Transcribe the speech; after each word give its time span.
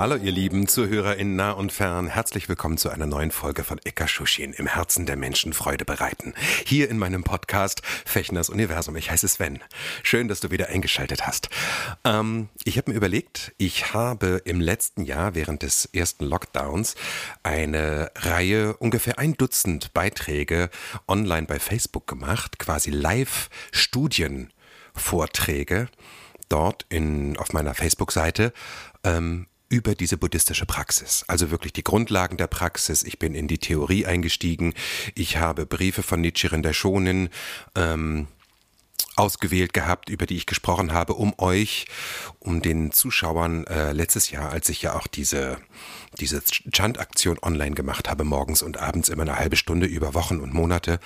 Hallo 0.00 0.16
ihr 0.16 0.32
lieben 0.32 0.66
Zuhörer 0.66 1.16
in 1.16 1.36
nah 1.36 1.50
und 1.50 1.72
fern, 1.72 2.06
herzlich 2.06 2.48
willkommen 2.48 2.78
zu 2.78 2.88
einer 2.88 3.04
neuen 3.04 3.30
Folge 3.30 3.64
von 3.64 3.78
Eka 3.84 4.08
Schuschin 4.08 4.54
im 4.54 4.66
Herzen 4.66 5.04
der 5.04 5.16
Menschen 5.16 5.52
Freude 5.52 5.84
bereiten. 5.84 6.32
Hier 6.64 6.88
in 6.88 6.96
meinem 6.96 7.22
Podcast 7.22 7.82
Fechners 8.06 8.48
Universum. 8.48 8.96
Ich 8.96 9.10
heiße 9.10 9.28
Sven. 9.28 9.58
Schön, 10.02 10.28
dass 10.28 10.40
du 10.40 10.50
wieder 10.50 10.68
eingeschaltet 10.68 11.26
hast. 11.26 11.50
Ähm, 12.02 12.48
ich 12.64 12.78
habe 12.78 12.92
mir 12.92 12.96
überlegt, 12.96 13.52
ich 13.58 13.92
habe 13.92 14.40
im 14.46 14.62
letzten 14.62 15.04
Jahr 15.04 15.34
während 15.34 15.62
des 15.62 15.84
ersten 15.92 16.24
Lockdowns 16.24 16.94
eine 17.42 18.10
Reihe, 18.16 18.78
ungefähr 18.78 19.18
ein 19.18 19.34
Dutzend 19.34 19.92
Beiträge 19.92 20.70
online 21.08 21.46
bei 21.46 21.58
Facebook 21.58 22.06
gemacht, 22.06 22.58
quasi 22.58 22.90
Live-Studienvorträge 22.90 25.88
dort 26.48 26.86
in, 26.88 27.36
auf 27.36 27.52
meiner 27.52 27.74
Facebook-Seite 27.74 28.54
ähm, 29.04 29.46
über 29.70 29.94
diese 29.94 30.18
buddhistische 30.18 30.66
Praxis. 30.66 31.24
Also 31.28 31.50
wirklich 31.50 31.72
die 31.72 31.84
Grundlagen 31.84 32.36
der 32.36 32.48
Praxis. 32.48 33.02
Ich 33.04 33.18
bin 33.18 33.34
in 33.34 33.48
die 33.48 33.58
Theorie 33.58 34.04
eingestiegen. 34.04 34.74
Ich 35.14 35.38
habe 35.38 35.64
Briefe 35.64 36.02
von 36.02 36.20
Nichiren 36.20 36.62
Daishonin 36.62 37.30
ähm, 37.76 38.26
ausgewählt 39.16 39.72
gehabt, 39.72 40.08
über 40.08 40.26
die 40.26 40.36
ich 40.36 40.46
gesprochen 40.46 40.92
habe, 40.92 41.14
um 41.14 41.34
euch, 41.38 41.86
um 42.40 42.62
den 42.62 42.90
Zuschauern 42.90 43.64
äh, 43.66 43.92
letztes 43.92 44.30
Jahr, 44.30 44.50
als 44.50 44.68
ich 44.68 44.82
ja 44.82 44.94
auch 44.94 45.06
diese, 45.06 45.58
diese 46.18 46.42
Chant-Aktion 46.42 47.38
online 47.40 47.74
gemacht 47.74 48.10
habe, 48.10 48.24
morgens 48.24 48.62
und 48.62 48.78
abends 48.78 49.08
immer 49.08 49.22
eine 49.22 49.38
halbe 49.38 49.56
Stunde 49.56 49.86
über 49.86 50.14
Wochen 50.14 50.40
und 50.40 50.52
Monate, 50.52 50.98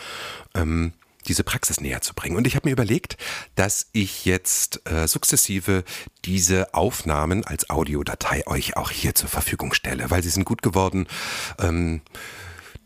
ähm, 0.54 0.92
diese 1.28 1.44
Praxis 1.44 1.80
näher 1.80 2.00
zu 2.00 2.14
bringen. 2.14 2.36
Und 2.36 2.46
ich 2.46 2.56
habe 2.56 2.68
mir 2.68 2.72
überlegt, 2.72 3.16
dass 3.54 3.88
ich 3.92 4.24
jetzt 4.24 4.88
äh, 4.90 5.06
sukzessive 5.06 5.84
diese 6.24 6.74
Aufnahmen 6.74 7.44
als 7.44 7.70
Audiodatei 7.70 8.46
euch 8.46 8.76
auch 8.76 8.90
hier 8.90 9.14
zur 9.14 9.28
Verfügung 9.28 9.74
stelle, 9.74 10.10
weil 10.10 10.22
sie 10.22 10.30
sind 10.30 10.44
gut 10.44 10.62
geworden. 10.62 11.06
Ähm, 11.58 12.00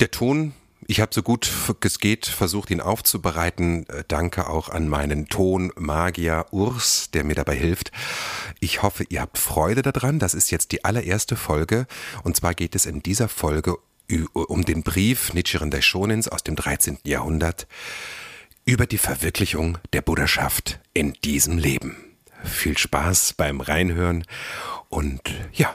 der 0.00 0.11
Ton 0.11 0.55
ich 0.91 1.03
habe 1.03 1.12
so 1.12 1.22
gut 1.22 1.50
es 1.83 1.98
geht 1.98 2.25
versucht, 2.25 2.70
ihn 2.70 2.80
aufzubereiten. 2.80 3.86
Äh, 3.91 4.05
danke 4.08 4.48
auch 4.48 4.70
an 4.70 4.89
meinen 4.89 5.28
Tonmagier 5.28 6.47
Urs, 6.50 7.11
der 7.11 7.25
mir 7.25 7.34
dabei 7.34 7.56
hilft. 7.56 7.92
Ich 8.58 8.83
hoffe, 8.83 9.05
ihr 9.11 9.20
habt 9.20 9.36
Freude 9.36 9.83
daran. 9.83 10.19
Das 10.19 10.33
ist 10.33 10.50
jetzt 10.50 10.73
die 10.73 10.86
allererste 10.86 11.36
Folge. 11.36 11.86
Und 12.23 12.36
zwar 12.36 12.55
geht 12.55 12.75
es 12.75 12.86
in 12.86 13.02
dieser 13.02 13.28
Folge 13.28 13.77
um 14.33 14.64
den 14.64 14.83
Brief 14.83 15.34
Nichiren 15.34 15.70
Daishonins 15.70 16.27
aus 16.28 16.42
dem 16.42 16.56
13. 16.56 17.00
Jahrhundert 17.05 17.67
über 18.69 18.84
die 18.84 18.98
Verwirklichung 18.98 19.78
der 19.94 20.02
Buddhaschaft 20.02 20.78
in 20.92 21.14
diesem 21.24 21.56
Leben. 21.56 21.97
Viel 22.44 22.77
Spaß 22.77 23.33
beim 23.33 23.62
Reinhören 23.62 24.24
und 24.91 25.22
ja, 25.55 25.74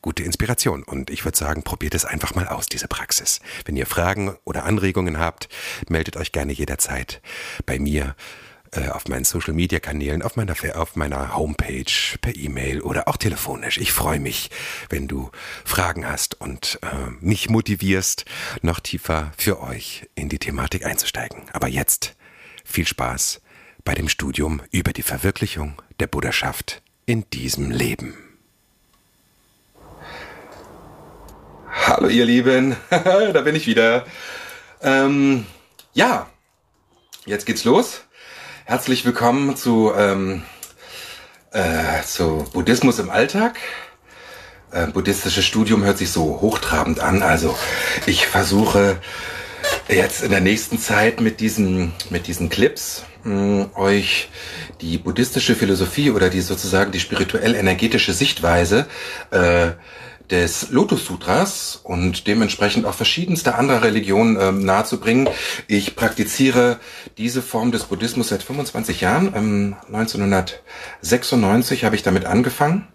gute 0.00 0.22
Inspiration. 0.22 0.84
Und 0.84 1.10
ich 1.10 1.26
würde 1.26 1.36
sagen, 1.36 1.64
probiert 1.64 1.94
es 1.94 2.06
einfach 2.06 2.34
mal 2.34 2.48
aus, 2.48 2.64
diese 2.64 2.88
Praxis. 2.88 3.40
Wenn 3.66 3.76
ihr 3.76 3.84
Fragen 3.84 4.34
oder 4.44 4.64
Anregungen 4.64 5.18
habt, 5.18 5.50
meldet 5.86 6.16
euch 6.16 6.32
gerne 6.32 6.54
jederzeit 6.54 7.20
bei 7.66 7.78
mir 7.78 8.16
äh, 8.72 8.88
auf 8.88 9.06
meinen 9.08 9.24
Social 9.24 9.52
Media 9.52 9.80
Kanälen, 9.80 10.22
auf 10.22 10.36
meiner, 10.36 10.54
auf 10.76 10.96
meiner 10.96 11.36
Homepage, 11.36 11.84
per 12.20 12.34
E-Mail 12.34 12.80
oder 12.80 13.06
auch 13.06 13.16
telefonisch. 13.16 13.78
Ich 13.78 13.92
freue 13.92 14.18
mich, 14.18 14.50
wenn 14.88 15.08
du 15.08 15.30
Fragen 15.64 16.08
hast 16.08 16.40
und 16.40 16.78
äh, 16.82 17.10
mich 17.20 17.50
motivierst, 17.50 18.24
noch 18.62 18.80
tiefer 18.80 19.32
für 19.36 19.60
euch 19.60 20.08
in 20.14 20.28
die 20.28 20.38
Thematik 20.38 20.86
einzusteigen. 20.86 21.42
Aber 21.52 21.68
jetzt 21.68 22.16
viel 22.64 22.86
Spaß 22.86 23.42
bei 23.84 23.94
dem 23.94 24.08
Studium 24.08 24.62
über 24.70 24.92
die 24.92 25.02
Verwirklichung 25.02 25.80
der 26.00 26.06
Buddhaschaft 26.06 26.82
in 27.04 27.28
diesem 27.30 27.70
Leben. 27.70 28.16
Hallo 31.84 32.08
ihr 32.08 32.24
Lieben, 32.24 32.76
da 32.90 33.40
bin 33.42 33.56
ich 33.56 33.66
wieder. 33.66 34.06
Ähm, 34.82 35.46
ja, 35.92 36.30
jetzt 37.26 37.44
geht's 37.44 37.64
los. 37.64 38.02
Herzlich 38.64 39.04
willkommen 39.04 39.56
zu, 39.56 39.92
ähm, 39.96 40.44
äh, 41.50 42.00
zu 42.06 42.46
Buddhismus 42.52 43.00
im 43.00 43.10
Alltag. 43.10 43.58
Äh, 44.70 44.86
buddhistisches 44.86 45.44
Studium 45.44 45.82
hört 45.82 45.98
sich 45.98 46.10
so 46.12 46.40
hochtrabend 46.40 47.00
an. 47.00 47.22
Also 47.22 47.56
ich 48.06 48.28
versuche 48.28 49.00
jetzt 49.88 50.22
in 50.22 50.30
der 50.30 50.40
nächsten 50.40 50.78
Zeit 50.78 51.20
mit 51.20 51.40
diesen, 51.40 51.92
mit 52.08 52.28
diesen 52.28 52.50
Clips 52.50 53.04
mh, 53.24 53.70
euch 53.74 54.28
die 54.80 54.96
buddhistische 54.96 55.56
Philosophie 55.56 56.12
oder 56.12 56.30
die 56.30 56.40
sozusagen 56.40 56.92
die 56.92 57.00
spirituell-energetische 57.00 58.12
Sichtweise 58.12 58.86
äh, 59.32 59.72
des 60.32 60.70
Lotus 60.70 61.04
Sutras 61.04 61.78
und 61.84 62.26
dementsprechend 62.26 62.86
auch 62.86 62.94
verschiedenste 62.94 63.54
andere 63.54 63.82
Religionen 63.82 64.38
ähm, 64.40 64.64
nahezubringen. 64.64 65.28
Ich 65.68 65.94
praktiziere 65.94 66.80
diese 67.18 67.42
Form 67.42 67.70
des 67.70 67.84
Buddhismus 67.84 68.30
seit 68.30 68.42
25 68.42 69.02
Jahren. 69.02 69.34
Ähm, 69.36 69.76
1996 69.92 71.84
habe 71.84 71.94
ich 71.94 72.02
damit 72.02 72.24
angefangen. 72.24 72.88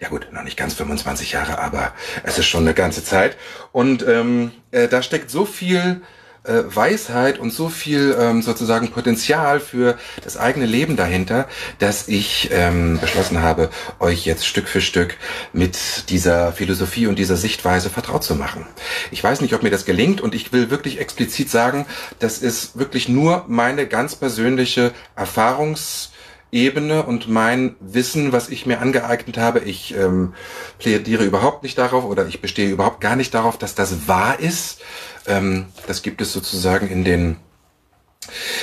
Ja 0.00 0.10
gut, 0.10 0.28
noch 0.32 0.42
nicht 0.42 0.58
ganz 0.58 0.74
25 0.74 1.32
Jahre, 1.32 1.58
aber 1.58 1.94
es 2.22 2.36
ist 2.36 2.44
schon 2.44 2.64
eine 2.64 2.74
ganze 2.74 3.02
Zeit. 3.02 3.38
Und 3.72 4.06
ähm, 4.06 4.52
äh, 4.70 4.86
da 4.86 5.00
steckt 5.00 5.30
so 5.30 5.46
viel 5.46 6.02
äh, 6.46 6.64
Weisheit 6.74 7.38
und 7.38 7.52
so 7.52 7.68
viel 7.68 8.16
ähm, 8.18 8.42
sozusagen 8.42 8.90
Potenzial 8.90 9.60
für 9.60 9.96
das 10.22 10.36
eigene 10.36 10.66
Leben 10.66 10.96
dahinter, 10.96 11.48
dass 11.78 12.08
ich 12.08 12.50
ähm, 12.52 12.98
beschlossen 13.00 13.42
habe, 13.42 13.70
euch 13.98 14.26
jetzt 14.26 14.46
Stück 14.46 14.68
für 14.68 14.80
Stück 14.80 15.16
mit 15.52 16.10
dieser 16.10 16.52
Philosophie 16.52 17.06
und 17.06 17.18
dieser 17.18 17.36
Sichtweise 17.36 17.90
vertraut 17.90 18.24
zu 18.24 18.34
machen. 18.34 18.66
Ich 19.10 19.22
weiß 19.22 19.40
nicht, 19.40 19.54
ob 19.54 19.62
mir 19.62 19.70
das 19.70 19.84
gelingt 19.84 20.20
und 20.20 20.34
ich 20.34 20.52
will 20.52 20.70
wirklich 20.70 21.00
explizit 21.00 21.50
sagen, 21.50 21.86
das 22.18 22.38
ist 22.38 22.78
wirklich 22.78 23.08
nur 23.08 23.44
meine 23.48 23.86
ganz 23.86 24.16
persönliche 24.16 24.92
Erfahrungs- 25.16 26.10
Ebene 26.52 27.04
und 27.04 27.28
mein 27.28 27.76
Wissen, 27.80 28.32
was 28.32 28.48
ich 28.48 28.66
mir 28.66 28.80
angeeignet 28.80 29.36
habe, 29.36 29.60
ich 29.60 29.94
ähm, 29.94 30.34
plädiere 30.78 31.24
überhaupt 31.24 31.62
nicht 31.62 31.76
darauf 31.76 32.04
oder 32.04 32.26
ich 32.26 32.40
bestehe 32.40 32.70
überhaupt 32.70 33.00
gar 33.00 33.16
nicht 33.16 33.34
darauf, 33.34 33.58
dass 33.58 33.74
das 33.74 34.08
wahr 34.08 34.38
ist. 34.38 34.80
Ähm, 35.26 35.66
das 35.86 36.02
gibt 36.02 36.20
es 36.20 36.32
sozusagen 36.32 36.88
in 36.88 37.04
den 37.04 37.36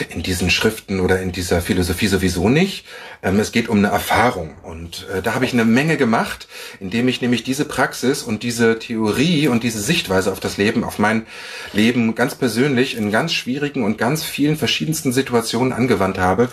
in 0.10 0.24
diesen 0.24 0.50
Schriften 0.50 1.00
oder 1.00 1.22
in 1.22 1.32
dieser 1.32 1.62
Philosophie 1.62 2.08
sowieso 2.08 2.50
nicht. 2.50 2.86
Ähm, 3.22 3.40
es 3.40 3.52
geht 3.52 3.70
um 3.70 3.78
eine 3.78 3.88
Erfahrung 3.88 4.56
und 4.64 5.08
äh, 5.14 5.22
da 5.22 5.34
habe 5.34 5.46
ich 5.46 5.54
eine 5.54 5.66
Menge 5.66 5.98
gemacht, 5.98 6.48
indem 6.80 7.08
ich 7.08 7.22
nämlich 7.22 7.44
diese 7.44 7.66
Praxis 7.66 8.22
und 8.22 8.44
diese 8.44 8.80
Theorie 8.80 9.48
und 9.48 9.64
diese 9.64 9.80
Sichtweise 9.80 10.32
auf 10.32 10.40
das 10.40 10.58
Leben, 10.58 10.84
auf 10.84 11.00
mein 11.00 11.26
Leben 11.72 12.16
ganz 12.16 12.36
persönlich 12.36 12.98
in 12.98 13.12
ganz 13.12 13.34
schwierigen 13.34 13.84
und 13.84 13.98
ganz 13.98 14.24
vielen 14.24 14.58
verschiedensten 14.58 15.14
Situationen 15.14 15.72
angewandt 15.72 16.18
habe 16.18 16.50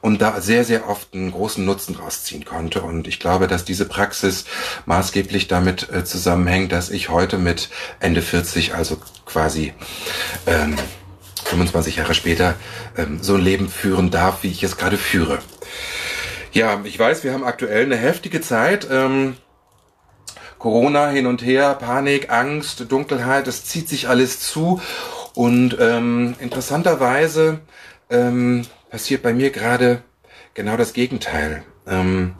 und 0.00 0.22
da 0.22 0.40
sehr, 0.40 0.64
sehr 0.64 0.88
oft 0.88 1.12
einen 1.14 1.30
großen 1.30 1.64
Nutzen 1.64 1.94
draus 1.94 2.24
ziehen 2.24 2.44
konnte. 2.44 2.80
Und 2.82 3.06
ich 3.06 3.20
glaube, 3.20 3.46
dass 3.46 3.64
diese 3.64 3.84
Praxis 3.84 4.44
maßgeblich 4.86 5.48
damit 5.48 5.90
äh, 5.92 6.04
zusammenhängt, 6.04 6.72
dass 6.72 6.90
ich 6.90 7.10
heute 7.10 7.36
mit 7.36 7.68
Ende 8.00 8.22
40, 8.22 8.74
also 8.74 8.98
quasi 9.26 9.74
ähm, 10.46 10.76
25 11.54 11.96
Jahre 11.96 12.14
später 12.14 12.56
ähm, 12.96 13.18
so 13.22 13.36
ein 13.36 13.40
Leben 13.40 13.68
führen 13.68 14.10
darf, 14.10 14.42
wie 14.42 14.50
ich 14.50 14.62
es 14.64 14.76
gerade 14.76 14.98
führe. 14.98 15.38
Ja, 16.52 16.80
ich 16.84 16.98
weiß, 16.98 17.24
wir 17.24 17.32
haben 17.32 17.44
aktuell 17.44 17.84
eine 17.84 17.96
heftige 17.96 18.40
Zeit. 18.40 18.86
Ähm, 18.90 19.36
Corona 20.58 21.08
hin 21.08 21.26
und 21.26 21.44
her, 21.44 21.74
Panik, 21.74 22.30
Angst, 22.30 22.90
Dunkelheit, 22.90 23.46
das 23.46 23.64
zieht 23.64 23.88
sich 23.88 24.08
alles 24.08 24.40
zu. 24.40 24.80
Und 25.34 25.76
ähm, 25.80 26.34
interessanterweise 26.40 27.60
ähm, 28.10 28.62
passiert 28.90 29.22
bei 29.22 29.32
mir 29.32 29.50
gerade 29.50 30.02
genau 30.54 30.76
das 30.76 30.92
Gegenteil. 30.92 31.64
Ähm, 31.86 32.34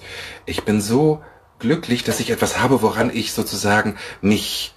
ich 0.46 0.64
bin 0.64 0.80
so 0.80 1.22
glücklich, 1.58 2.04
dass 2.04 2.20
ich 2.20 2.30
etwas 2.30 2.58
habe, 2.60 2.82
woran 2.82 3.10
ich 3.14 3.32
sozusagen 3.32 3.96
mich 4.20 4.73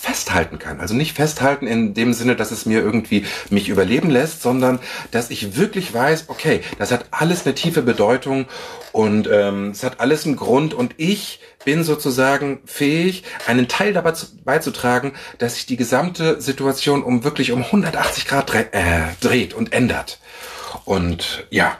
festhalten 0.00 0.58
kann. 0.58 0.80
Also 0.80 0.94
nicht 0.94 1.14
festhalten 1.14 1.66
in 1.66 1.92
dem 1.92 2.14
Sinne, 2.14 2.34
dass 2.34 2.52
es 2.52 2.64
mir 2.64 2.80
irgendwie 2.80 3.26
mich 3.50 3.68
überleben 3.68 4.08
lässt, 4.08 4.40
sondern 4.40 4.78
dass 5.10 5.28
ich 5.28 5.58
wirklich 5.58 5.92
weiß, 5.92 6.24
okay, 6.28 6.62
das 6.78 6.90
hat 6.90 7.04
alles 7.10 7.44
eine 7.44 7.54
tiefe 7.54 7.82
Bedeutung 7.82 8.46
und 8.92 9.28
ähm, 9.30 9.72
es 9.72 9.82
hat 9.84 10.00
alles 10.00 10.24
einen 10.24 10.36
Grund 10.36 10.72
und 10.72 10.94
ich 10.96 11.40
bin 11.66 11.84
sozusagen 11.84 12.60
fähig, 12.64 13.24
einen 13.46 13.68
Teil 13.68 13.92
dabei 13.92 14.12
zu, 14.12 14.34
beizutragen, 14.42 15.12
dass 15.36 15.56
sich 15.56 15.66
die 15.66 15.76
gesamte 15.76 16.40
Situation 16.40 17.02
um 17.02 17.22
wirklich 17.22 17.52
um 17.52 17.62
180 17.62 18.26
Grad 18.26 18.50
dre 18.50 18.72
äh, 18.72 19.02
dreht 19.20 19.52
und 19.52 19.74
ändert. 19.74 20.18
Und 20.86 21.46
ja, 21.50 21.76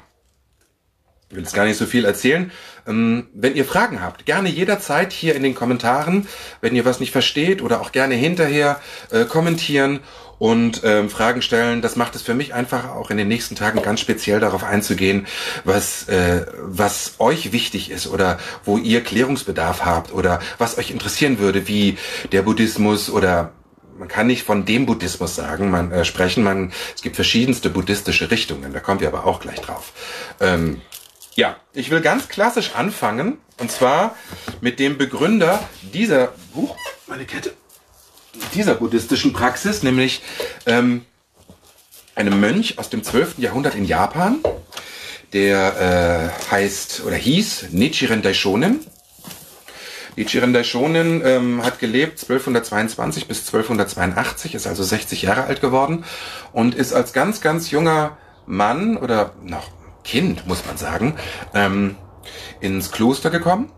ich 1.31 1.37
will 1.37 1.43
jetzt 1.43 1.55
gar 1.55 1.65
nicht 1.65 1.79
so 1.79 1.87
viel 1.87 2.05
erzählen. 2.05 2.53
Ähm, 2.87 3.29
wenn 3.35 3.57
ihr 3.57 3.65
Fragen 3.65 4.03
habt, 4.03 4.27
gerne 4.27 4.49
jederzeit 4.49 5.13
hier 5.13 5.35
in 5.35 5.43
den 5.43 5.55
Kommentaren, 5.55 6.27
wenn 6.61 6.75
ihr 6.75 6.85
was 6.85 7.01
nicht 7.01 7.13
versteht 7.13 7.63
oder 7.63 7.81
auch 7.81 7.93
gerne 7.93 8.15
hinterher 8.15 8.81
äh, 9.11 9.25
kommentieren 9.25 10.01
und 10.41 10.81
ähm, 10.85 11.11
Fragen 11.11 11.43
stellen. 11.43 11.83
Das 11.83 11.97
macht 11.97 12.17
es 12.17 12.23
für 12.23 12.35
mich 12.35 12.55
einfach 12.55 12.89
auch 12.91 13.11
in 13.11 13.19
den 13.19 13.29
nächsten 13.29 13.55
Tagen 13.55 13.83
ganz 13.83 14.01
speziell 14.01 14.41
darauf 14.41 14.65
einzugehen, 14.65 15.27
was, 15.65 16.09
äh, 16.09 16.47
was 16.59 17.17
euch 17.19 17.53
wichtig 17.53 17.91
ist 17.91 18.07
oder 18.07 18.39
wo 18.65 18.79
ihr 18.79 19.03
Klärungsbedarf 19.03 19.85
habt 19.85 20.13
oder 20.13 20.41
was 20.59 20.79
euch 20.79 20.91
interessieren 20.91 21.39
würde, 21.39 21.69
wie 21.69 21.99
der 22.33 22.43
Buddhismus 22.43 23.11
oder 23.11 23.53
man 23.99 24.09
kann 24.09 24.29
nicht 24.29 24.45
von 24.45 24.65
dem 24.65 24.87
Buddhismus 24.87 25.37
sagen, 25.37 25.71
man 25.71 25.93
äh, 25.93 26.07
sprechen, 26.07 26.43
man 26.43 26.73
es 26.95 27.03
gibt 27.03 27.17
verschiedenste 27.17 27.69
buddhistische 27.69 28.31
Richtungen, 28.31 28.73
da 28.73 28.81
kommen 28.81 29.01
wir 29.01 29.09
aber 29.09 29.27
auch 29.27 29.41
gleich 29.41 29.61
drauf. 29.61 29.93
Ähm, 30.41 30.81
ja, 31.35 31.57
ich 31.73 31.91
will 31.91 32.01
ganz 32.01 32.29
klassisch 32.29 32.73
anfangen 32.75 33.39
und 33.59 33.71
zwar 33.71 34.17
mit 34.61 34.79
dem 34.79 34.99
Begründer 34.99 35.61
dieser, 35.93 36.33
Buch, 36.55 36.77
meine 37.07 37.25
Kette, 37.25 37.53
dieser 38.55 38.75
buddhistischen 38.75 39.33
Praxis, 39.33 39.83
nämlich 39.83 40.23
ähm, 40.67 41.05
einem 42.15 42.41
Mönch 42.41 42.79
aus 42.79 42.91
dem 42.91 43.03
12. 43.03 43.39
Jahrhundert 43.39 43.75
in 43.75 43.85
Japan, 43.85 44.39
der 45.33 46.33
äh, 46.51 46.51
heißt 46.51 47.03
oder 47.07 47.17
hieß 47.17 47.67
Nichiren 47.71 48.23
Daishonin. 48.23 48.81
Nichiren 50.17 50.53
Daishonin 50.53 51.23
ähm, 51.25 51.65
hat 51.65 51.79
gelebt 51.79 52.21
1222 52.21 53.29
bis 53.29 53.47
1282, 53.47 54.55
ist 54.55 54.67
also 54.67 54.83
60 54.83 55.23
Jahre 55.23 55.45
alt 55.45 55.61
geworden 55.61 56.05
und 56.53 56.75
ist 56.75 56.93
als 56.93 57.13
ganz, 57.13 57.41
ganz 57.41 57.71
junger 57.71 58.19
Mann 58.47 58.97
oder 58.97 59.33
noch 59.45 59.71
Kind, 60.11 60.45
muss 60.49 60.67
man 60.67 60.77
sagen, 60.77 61.15
ähm, 61.55 61.95
ins 62.61 62.91
Kloster 62.91 63.31
gekommen, 63.31 63.71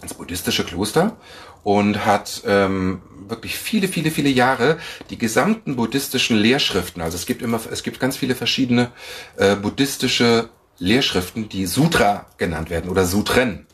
ins 0.00 0.14
buddhistische 0.14 0.62
Kloster 0.62 1.16
und 1.64 2.06
hat 2.06 2.42
ähm, 2.46 3.02
wirklich 3.26 3.58
viele, 3.58 3.88
viele, 3.88 4.12
viele 4.12 4.28
Jahre 4.28 4.78
die 5.10 5.18
gesamten 5.18 5.74
buddhistischen 5.74 6.36
Lehrschriften, 6.36 7.02
also 7.02 7.16
es 7.16 7.26
gibt 7.26 7.42
immer, 7.42 7.58
es 7.72 7.82
gibt 7.82 7.98
ganz 7.98 8.16
viele 8.16 8.36
verschiedene 8.36 8.92
äh, 9.36 9.56
buddhistische 9.56 10.48
Lehrschriften, 10.78 11.48
die 11.48 11.66
Sutra 11.66 12.26
genannt 12.38 12.70
werden 12.70 12.88
oder 12.88 13.04
Sutren, 13.04 13.66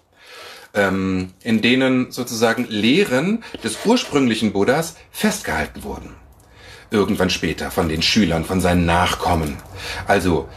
ähm, 0.72 1.34
in 1.42 1.60
denen 1.60 2.12
sozusagen 2.12 2.66
Lehren 2.66 3.44
des 3.62 3.76
ursprünglichen 3.84 4.54
Buddhas 4.54 4.96
festgehalten 5.10 5.82
wurden 5.82 6.21
irgendwann 6.92 7.30
später 7.30 7.70
von 7.70 7.88
den 7.88 8.02
Schülern, 8.02 8.44
von 8.44 8.60
seinen 8.60 8.86
Nachkommen. 8.86 9.56
Also, 10.06 10.48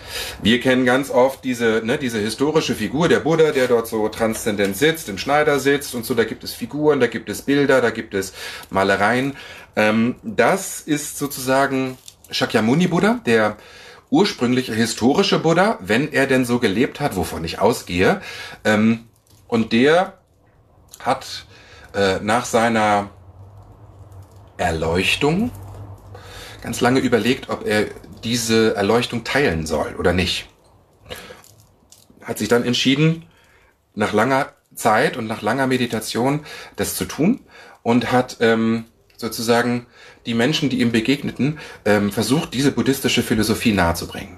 wir 0.41 0.59
kennen 0.59 0.85
ganz 0.85 1.09
oft 1.09 1.43
diese, 1.43 1.81
ne, 1.83 1.97
diese 1.97 2.19
historische 2.19 2.75
Figur, 2.75 3.07
der 3.07 3.21
Buddha, 3.21 3.51
der 3.51 3.67
dort 3.67 3.87
so 3.87 4.07
transzendent 4.09 4.77
sitzt, 4.77 5.09
im 5.09 5.17
Schneider 5.17 5.59
sitzt 5.59 5.95
und 5.95 6.05
so, 6.05 6.13
da 6.13 6.23
gibt 6.23 6.43
es 6.43 6.53
Figuren, 6.53 6.99
da 6.99 7.07
gibt 7.07 7.29
es 7.29 7.41
Bilder, 7.41 7.81
da 7.81 7.89
gibt 7.89 8.13
es 8.13 8.33
Malereien. 8.69 9.35
Ähm, 9.75 10.15
das 10.23 10.81
ist 10.81 11.17
sozusagen 11.17 11.97
Shakyamuni 12.29 12.87
Buddha, 12.87 13.19
der 13.25 13.57
ursprüngliche 14.09 14.73
historische 14.73 15.39
Buddha, 15.39 15.77
wenn 15.81 16.11
er 16.11 16.27
denn 16.27 16.45
so 16.45 16.59
gelebt 16.59 16.99
hat, 16.99 17.15
wovon 17.15 17.43
ich 17.43 17.59
ausgehe. 17.59 18.21
Ähm, 18.63 19.05
und 19.47 19.73
der 19.73 20.19
hat 20.99 21.45
äh, 21.93 22.19
nach 22.21 22.45
seiner 22.45 23.09
Erleuchtung, 24.57 25.51
ganz 26.65 26.81
lange 26.81 26.99
überlegt, 26.99 27.49
ob 27.49 27.63
er 27.67 27.85
diese 28.23 28.75
Erleuchtung 28.75 29.23
teilen 29.23 29.67
soll 29.67 29.93
oder 29.99 30.13
nicht. 30.13 30.47
Hat 32.23 32.39
sich 32.39 32.47
dann 32.47 32.63
entschieden, 32.63 33.27
nach 33.93 34.13
langer 34.13 34.51
Zeit 34.73 35.15
und 35.15 35.27
nach 35.27 35.43
langer 35.43 35.67
Meditation 35.67 36.43
das 36.75 36.95
zu 36.95 37.05
tun 37.05 37.41
und 37.83 38.11
hat 38.11 38.37
ähm, 38.39 38.85
sozusagen 39.15 39.85
die 40.25 40.33
Menschen, 40.33 40.69
die 40.69 40.81
ihm 40.81 40.91
begegneten, 40.91 41.59
ähm, 41.85 42.11
versucht, 42.11 42.55
diese 42.55 42.71
buddhistische 42.71 43.21
Philosophie 43.21 43.71
nahezubringen. 43.71 44.37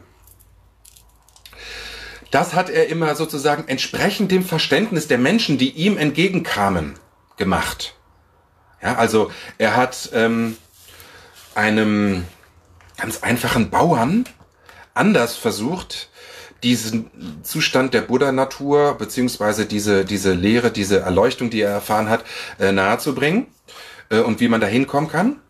Das 2.30 2.54
hat 2.54 2.70
er 2.70 2.90
immer 2.90 3.16
sozusagen 3.16 3.70
entsprechend 3.70 4.34
dem 4.34 4.44
Verständnis 4.44 5.08
der 5.08 5.18
Menschen, 5.18 5.58
die 5.58 5.70
ihm 5.70 5.98
entgegenkamen, 5.98 6.96
gemacht. 7.38 7.96
Ja, 8.84 8.96
also 8.98 9.32
er 9.58 9.78
hat 9.78 10.10
ähm, 10.14 10.58
einem 11.57 12.24
ganz 12.98 13.24
einfachen 13.24 13.69
Bauern 13.69 14.25
anders 14.94 15.36
versucht, 15.36 16.09
diesen 16.63 17.44
Zustand 17.44 17.94
der 17.94 18.01
Buddha-Natur 18.01 18.95
beziehungsweise 18.98 19.65
diese, 19.65 20.06
diese 20.06 20.33
Lehre, 20.33 20.71
diese 20.71 21.00
Erleuchtung, 21.00 21.50
die 21.50 21.62
er 21.62 21.69
erfahren 21.69 22.09
hat, 22.09 22.24
äh, 22.59 22.71
nahezubringen 22.71 23.48
äh, 24.09 24.19
und 24.19 24.39
wie 24.39 24.48
man 24.48 24.62
da 24.62 24.68
hinkommen 24.68 25.09
kann, 25.09 25.42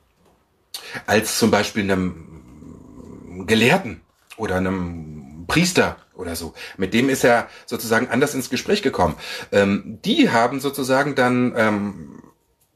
als 1.05 1.37
zum 1.37 1.51
Beispiel 1.51 1.83
einem 1.83 3.45
Gelehrten 3.45 4.01
oder 4.35 4.55
einem 4.55 5.45
Priester 5.47 5.97
oder 6.13 6.35
so. 6.35 6.53
Mit 6.77 6.93
dem 6.93 7.09
ist 7.09 7.23
er 7.23 7.47
sozusagen 7.65 8.09
anders 8.09 8.33
ins 8.33 8.49
Gespräch 8.49 8.81
gekommen. 8.81 9.15
Ähm, 9.51 9.99
die 10.03 10.29
haben 10.29 10.59
sozusagen 10.59 11.15
dann 11.15 11.53
ähm, 11.55 12.23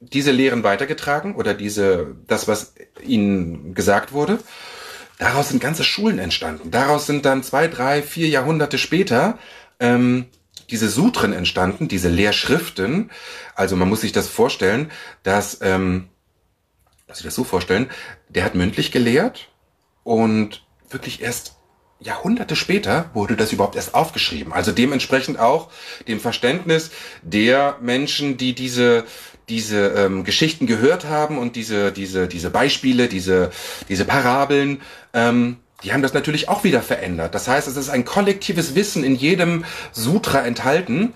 diese 0.01 0.31
Lehren 0.31 0.63
weitergetragen 0.63 1.35
oder 1.35 1.53
diese, 1.53 2.15
das, 2.27 2.47
was 2.47 2.73
ihnen 3.03 3.73
gesagt 3.75 4.11
wurde. 4.11 4.39
Daraus 5.19 5.49
sind 5.49 5.61
ganze 5.61 5.83
Schulen 5.83 6.17
entstanden. 6.17 6.71
Daraus 6.71 7.05
sind 7.05 7.25
dann 7.25 7.43
zwei, 7.43 7.67
drei, 7.67 8.01
vier 8.01 8.27
Jahrhunderte 8.27 8.79
später 8.79 9.37
ähm, 9.79 10.25
diese 10.71 10.89
Sutren 10.89 11.33
entstanden, 11.33 11.87
diese 11.87 12.09
Lehrschriften. 12.09 13.11
Also 13.53 13.75
man 13.75 13.87
muss 13.87 14.01
sich 14.01 14.11
das 14.11 14.27
vorstellen, 14.27 14.91
dass, 15.21 15.59
ähm, 15.61 16.09
muss 17.07 17.19
ich 17.19 17.25
das 17.25 17.35
so 17.35 17.43
vorstellen, 17.43 17.89
der 18.29 18.43
hat 18.43 18.55
mündlich 18.55 18.91
gelehrt 18.91 19.49
und 20.03 20.65
wirklich 20.89 21.21
erst 21.21 21.55
Jahrhunderte 21.99 22.55
später 22.55 23.11
wurde 23.13 23.35
das 23.35 23.51
überhaupt 23.51 23.75
erst 23.75 23.93
aufgeschrieben. 23.93 24.53
Also 24.53 24.71
dementsprechend 24.71 25.37
auch 25.39 25.69
dem 26.07 26.19
Verständnis 26.19 26.89
der 27.21 27.77
Menschen, 27.79 28.37
die 28.37 28.55
diese 28.55 29.05
diese 29.51 29.87
ähm, 29.89 30.23
Geschichten 30.23 30.65
gehört 30.65 31.05
haben 31.05 31.37
und 31.37 31.55
diese, 31.55 31.91
diese, 31.91 32.27
diese 32.27 32.49
Beispiele, 32.49 33.07
diese, 33.09 33.51
diese 33.89 34.05
Parabeln, 34.05 34.81
ähm, 35.13 35.57
die 35.83 35.93
haben 35.93 36.01
das 36.01 36.13
natürlich 36.13 36.47
auch 36.47 36.63
wieder 36.63 36.81
verändert. 36.81 37.35
Das 37.35 37.47
heißt, 37.47 37.67
es 37.67 37.75
ist 37.75 37.89
ein 37.89 38.05
kollektives 38.05 38.75
Wissen 38.75 39.03
in 39.03 39.15
jedem 39.15 39.65
Sutra 39.91 40.39
enthalten. 40.41 41.13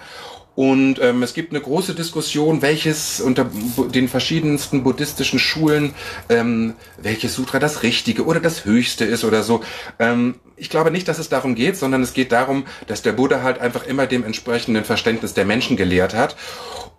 Und 0.55 0.99
ähm, 1.01 1.21
es 1.21 1.33
gibt 1.33 1.51
eine 1.51 1.59
große 1.59 1.95
Diskussion, 1.95 2.61
welches 2.61 3.19
unter 3.19 3.49
den 3.93 4.07
verschiedensten 4.07 4.83
buddhistischen 4.83 5.37
Schulen, 5.37 5.93
ähm, 6.29 6.75
welches 6.97 7.35
Sutra 7.35 7.59
das 7.59 7.83
Richtige 7.83 8.25
oder 8.25 8.39
das 8.39 8.63
Höchste 8.63 9.03
ist 9.03 9.25
oder 9.25 9.43
so. 9.43 9.61
Ähm, 9.99 10.35
ich 10.55 10.69
glaube 10.69 10.91
nicht, 10.91 11.09
dass 11.09 11.19
es 11.19 11.27
darum 11.27 11.55
geht, 11.55 11.75
sondern 11.75 12.01
es 12.01 12.13
geht 12.13 12.31
darum, 12.31 12.65
dass 12.87 13.01
der 13.01 13.11
Buddha 13.11 13.43
halt 13.43 13.59
einfach 13.59 13.85
immer 13.85 14.07
dem 14.07 14.23
entsprechenden 14.23 14.85
Verständnis 14.85 15.33
der 15.33 15.43
Menschen 15.43 15.75
gelehrt 15.75 16.13
hat 16.13 16.37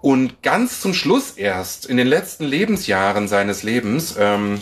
und 0.02 0.42
ganz 0.42 0.80
zum 0.80 0.92
Schluss 0.92 1.32
erst, 1.32 1.86
in 1.86 1.96
den 1.96 2.06
letzten 2.06 2.44
Lebensjahren 2.44 3.28
seines 3.28 3.62
Lebens, 3.62 4.16
ähm, 4.18 4.60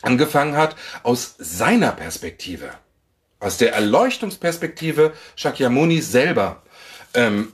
angefangen 0.00 0.56
hat, 0.56 0.76
aus 1.02 1.36
seiner 1.38 1.92
Perspektive, 1.92 2.70
aus 3.38 3.58
der 3.58 3.74
Erleuchtungsperspektive 3.74 5.12
Shakyamuni 5.36 6.00
selber. 6.00 6.62
Ähm, 7.14 7.52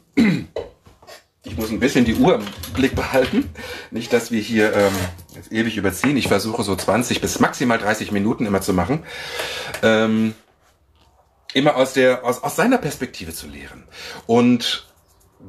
ich 1.44 1.56
muss 1.56 1.70
ein 1.70 1.80
bisschen 1.80 2.04
die 2.04 2.14
Uhr 2.14 2.36
im 2.36 2.46
Blick 2.74 2.94
behalten. 2.94 3.50
Nicht, 3.90 4.12
dass 4.12 4.30
wir 4.30 4.40
hier 4.40 4.74
ähm, 4.74 4.92
jetzt 5.34 5.52
ewig 5.52 5.76
überziehen. 5.76 6.16
Ich 6.16 6.28
versuche 6.28 6.62
so 6.62 6.76
20 6.76 7.20
bis 7.20 7.40
maximal 7.40 7.78
30 7.78 8.12
Minuten 8.12 8.46
immer 8.46 8.60
zu 8.60 8.72
machen. 8.72 9.04
Ähm, 9.82 10.34
immer 11.54 11.76
aus 11.76 11.94
der, 11.94 12.24
aus, 12.24 12.42
aus 12.42 12.56
seiner 12.56 12.78
Perspektive 12.78 13.32
zu 13.32 13.46
lehren. 13.46 13.84
Und 14.26 14.86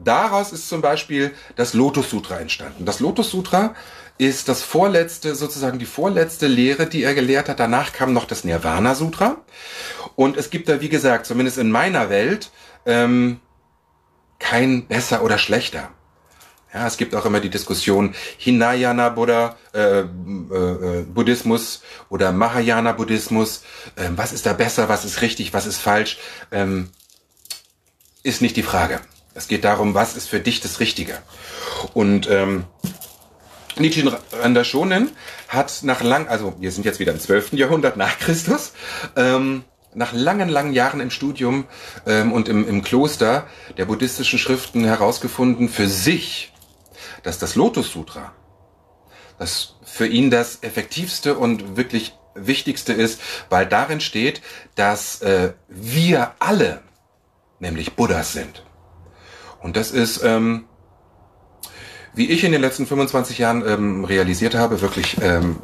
daraus 0.03 0.51
ist 0.53 0.69
zum 0.69 0.81
Beispiel 0.81 1.31
das 1.55 1.73
Lotus 1.73 2.09
Sutra 2.09 2.39
entstanden. 2.39 2.85
Das 2.85 2.99
Lotus 2.99 3.31
Sutra 3.31 3.75
ist 4.17 4.49
das 4.49 4.61
vorletzte, 4.61 5.33
sozusagen 5.35 5.79
die 5.79 5.85
vorletzte 5.85 6.47
Lehre, 6.47 6.87
die 6.87 7.03
er 7.03 7.15
gelehrt 7.15 7.49
hat. 7.49 7.59
Danach 7.59 7.93
kam 7.93 8.13
noch 8.13 8.25
das 8.25 8.43
Nirvana 8.43 8.95
Sutra. 8.95 9.37
Und 10.15 10.37
es 10.37 10.49
gibt 10.49 10.67
da, 10.67 10.81
wie 10.81 10.89
gesagt, 10.89 11.25
zumindest 11.25 11.57
in 11.57 11.71
meiner 11.71 12.09
Welt, 12.09 12.51
ähm, 12.85 13.39
kein 14.39 14.87
besser 14.87 15.23
oder 15.23 15.37
schlechter. 15.37 15.89
Ja, 16.73 16.85
es 16.85 16.97
gibt 16.97 17.15
auch 17.15 17.25
immer 17.25 17.39
die 17.39 17.49
Diskussion 17.49 18.13
Hinayana 18.37 19.09
Buddha, 19.09 19.57
äh, 19.73 20.01
äh, 20.01 20.03
äh, 20.03 21.01
Buddhismus 21.03 21.81
oder 22.09 22.31
Mahayana 22.31 22.91
Buddhismus. 22.91 23.63
Ähm, 23.97 24.17
was 24.17 24.33
ist 24.33 24.45
da 24.45 24.53
besser? 24.53 24.87
Was 24.87 25.03
ist 25.03 25.21
richtig? 25.21 25.53
Was 25.53 25.65
ist 25.65 25.77
falsch? 25.77 26.19
Ähm, 26.51 26.91
ist 28.21 28.41
nicht 28.41 28.55
die 28.55 28.63
Frage. 28.63 29.01
Es 29.33 29.47
geht 29.47 29.63
darum, 29.63 29.95
was 29.95 30.15
ist 30.15 30.29
für 30.29 30.39
dich 30.39 30.61
das 30.61 30.79
Richtige. 30.79 31.17
Und 31.93 32.29
ähm, 32.29 32.65
Nichiren 33.77 34.17
Shonen 34.65 35.11
hat 35.47 35.79
nach 35.83 36.01
lang, 36.01 36.27
also 36.27 36.55
wir 36.59 36.71
sind 36.71 36.85
jetzt 36.85 36.99
wieder 36.99 37.13
im 37.13 37.19
12. 37.19 37.53
Jahrhundert 37.53 37.97
nach 37.97 38.19
Christus, 38.19 38.73
ähm, 39.15 39.63
nach 39.93 40.13
langen, 40.13 40.49
langen 40.49 40.73
Jahren 40.73 40.99
im 40.99 41.09
Studium 41.09 41.65
ähm, 42.05 42.31
und 42.31 42.47
im, 42.47 42.67
im 42.67 42.83
Kloster 42.83 43.47
der 43.77 43.85
buddhistischen 43.85 44.39
Schriften 44.39 44.83
herausgefunden 44.83 45.69
für 45.69 45.87
sich, 45.87 46.53
dass 47.23 47.39
das 47.39 47.55
Lotus 47.55 47.91
Sutra, 47.91 48.33
das 49.37 49.75
für 49.83 50.07
ihn 50.07 50.29
das 50.29 50.59
effektivste 50.61 51.37
und 51.37 51.77
wirklich 51.77 52.13
wichtigste 52.35 52.93
ist, 52.93 53.21
weil 53.49 53.65
darin 53.65 53.99
steht, 53.99 54.41
dass 54.75 55.21
äh, 55.21 55.53
wir 55.67 56.33
alle, 56.39 56.81
nämlich 57.59 57.93
Buddhas 57.93 58.33
sind. 58.33 58.63
Und 59.59 59.75
das 59.75 59.91
ist, 59.91 60.23
ähm, 60.23 60.65
wie 62.13 62.29
ich 62.29 62.43
in 62.43 62.51
den 62.51 62.61
letzten 62.61 62.85
25 62.85 63.37
Jahren 63.39 63.67
ähm, 63.67 64.05
realisiert 64.05 64.55
habe, 64.55 64.81
wirklich 64.81 65.17
ähm, 65.21 65.59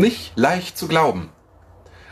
nicht 0.00 0.32
leicht 0.36 0.78
zu 0.78 0.86
glauben. 0.86 1.30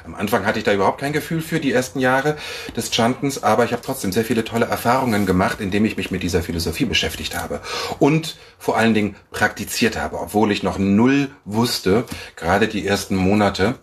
Am 0.05 0.15
Anfang 0.15 0.45
hatte 0.47 0.59
ich 0.59 0.65
da 0.65 0.73
überhaupt 0.73 1.01
kein 1.01 1.13
Gefühl 1.13 1.41
für 1.41 1.61
die 1.61 1.73
ersten 1.73 2.01
Jahre 2.01 2.37
des 2.77 2.95
Chantens, 2.95 3.43
aber 3.43 3.65
ich 3.65 3.73
habe 3.73 3.83
trotzdem 3.83 4.13
sehr 4.13 4.25
viele 4.25 4.45
tolle 4.45 4.67
Erfahrungen 4.67 5.27
gemacht, 5.27 5.61
indem 5.61 5.85
ich 5.85 5.97
mich 5.97 6.11
mit 6.11 6.23
dieser 6.23 6.43
Philosophie 6.43 6.85
beschäftigt 6.85 7.37
habe 7.37 7.61
und 7.99 8.37
vor 8.59 8.77
allen 8.77 8.95
Dingen 8.95 9.17
praktiziert 9.31 9.97
habe, 9.97 10.19
obwohl 10.19 10.51
ich 10.53 10.63
noch 10.63 10.79
null 10.79 11.31
wusste, 11.45 12.05
gerade 12.37 12.69
die 12.69 12.87
ersten 12.87 13.17
Monate. 13.17 13.77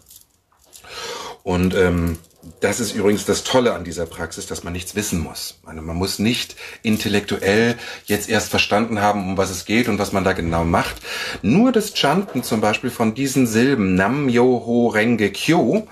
Und 1.44 1.74
ähm, 1.74 2.18
das 2.62 2.80
ist 2.80 2.94
übrigens 2.94 3.26
das 3.26 3.44
Tolle 3.44 3.74
an 3.74 3.84
dieser 3.84 4.06
Praxis, 4.06 4.48
dass 4.48 4.64
man 4.64 4.72
nichts 4.72 4.96
wissen 4.96 5.20
muss. 5.20 5.60
Also 5.66 5.82
man 5.82 5.96
muss 5.98 6.20
nicht 6.20 6.56
intellektuell 6.84 7.78
jetzt 8.06 8.30
erst 8.30 8.50
verstanden 8.50 9.02
haben, 9.02 9.32
um 9.32 9.38
was 9.38 9.50
es 9.50 9.66
geht 9.66 9.90
und 9.90 10.00
was 10.00 10.14
man 10.14 10.24
da 10.24 10.34
genau 10.34 10.64
macht. 10.64 10.98
Nur 11.42 11.72
das 11.72 11.94
Chanten 11.94 12.44
zum 12.44 12.62
Beispiel 12.62 12.92
von 12.92 13.14
diesen 13.14 13.46
Silben 13.46 13.96
Nam 13.96 14.30
Yo 14.30 14.64
Ho 14.66 14.88
Renge 14.88 15.32
Kyo 15.32 15.88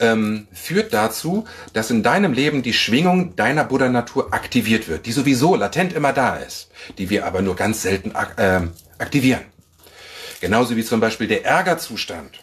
ähm, 0.00 0.48
führt 0.52 0.92
dazu, 0.92 1.44
dass 1.72 1.90
in 1.90 2.02
deinem 2.02 2.32
Leben 2.32 2.62
die 2.62 2.72
Schwingung 2.72 3.36
deiner 3.36 3.64
Buddha-Natur 3.64 4.34
aktiviert 4.34 4.88
wird, 4.88 5.06
die 5.06 5.12
sowieso 5.12 5.54
latent 5.54 5.92
immer 5.92 6.12
da 6.12 6.36
ist, 6.36 6.70
die 6.98 7.08
wir 7.08 7.24
aber 7.24 7.40
nur 7.40 7.54
ganz 7.54 7.82
selten 7.82 8.12
äh, 8.36 8.62
aktivieren. 8.98 9.42
Genauso 10.40 10.74
wie 10.76 10.84
zum 10.84 10.98
Beispiel 10.98 11.28
der 11.28 11.44
Ärgerzustand 11.44 12.40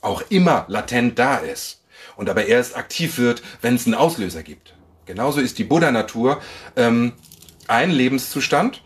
auch 0.00 0.22
immer 0.30 0.64
latent 0.68 1.18
da 1.18 1.36
ist 1.36 1.82
und 2.16 2.28
aber 2.28 2.46
erst 2.46 2.76
aktiv 2.76 3.18
wird, 3.18 3.42
wenn 3.62 3.74
es 3.74 3.86
einen 3.86 3.94
Auslöser 3.94 4.42
gibt. 4.42 4.74
Genauso 5.06 5.40
ist 5.40 5.58
die 5.58 5.64
Buddha-Natur 5.64 6.40
ähm, 6.76 7.12
ein 7.68 7.90
Lebenszustand 7.90 8.82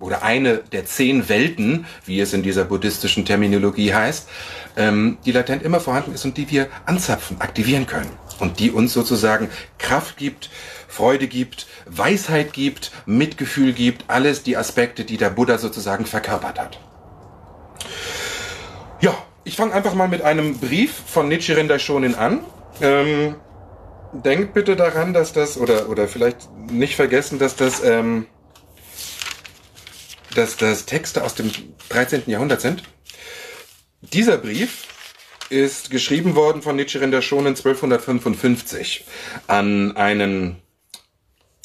oder 0.00 0.22
eine 0.22 0.58
der 0.58 0.86
zehn 0.86 1.28
Welten, 1.28 1.86
wie 2.06 2.20
es 2.20 2.32
in 2.32 2.42
dieser 2.42 2.64
buddhistischen 2.64 3.24
Terminologie 3.24 3.94
heißt, 3.94 4.28
ähm, 4.76 5.18
die 5.24 5.32
latent 5.32 5.62
immer 5.62 5.80
vorhanden 5.80 6.14
ist 6.14 6.24
und 6.24 6.36
die 6.36 6.50
wir 6.50 6.68
anzapfen, 6.86 7.40
aktivieren 7.40 7.86
können 7.86 8.10
und 8.40 8.58
die 8.58 8.70
uns 8.70 8.92
sozusagen 8.92 9.50
Kraft 9.78 10.16
gibt, 10.16 10.50
Freude 10.88 11.28
gibt, 11.28 11.66
Weisheit 11.86 12.52
gibt, 12.52 12.90
Mitgefühl 13.06 13.72
gibt, 13.72 14.04
alles 14.08 14.42
die 14.42 14.56
Aspekte, 14.56 15.04
die 15.04 15.18
der 15.18 15.30
Buddha 15.30 15.58
sozusagen 15.58 16.06
verkörpert 16.06 16.58
hat. 16.58 16.80
Ja, 19.00 19.14
ich 19.44 19.56
fange 19.56 19.72
einfach 19.72 19.94
mal 19.94 20.08
mit 20.08 20.22
einem 20.22 20.58
Brief 20.58 20.92
von 21.06 21.28
Nichiren 21.28 21.68
Daishonin 21.68 22.14
an. 22.14 22.40
Ähm, 22.80 23.36
denkt 24.12 24.54
bitte 24.54 24.76
daran, 24.76 25.12
dass 25.12 25.32
das, 25.32 25.58
oder, 25.58 25.88
oder 25.88 26.08
vielleicht 26.08 26.50
nicht 26.70 26.96
vergessen, 26.96 27.38
dass 27.38 27.56
das, 27.56 27.82
ähm, 27.84 28.26
dass 30.34 30.56
das 30.56 30.86
Texte 30.86 31.24
aus 31.24 31.34
dem 31.34 31.50
13. 31.88 32.24
Jahrhundert 32.26 32.60
sind. 32.60 32.82
Dieser 34.00 34.38
Brief 34.38 34.86
ist 35.50 35.90
geschrieben 35.90 36.34
worden 36.36 36.62
von 36.62 36.76
Nichiren 36.76 37.10
Daishonin 37.10 37.48
1255 37.48 39.04
an 39.46 39.96
einen 39.96 40.62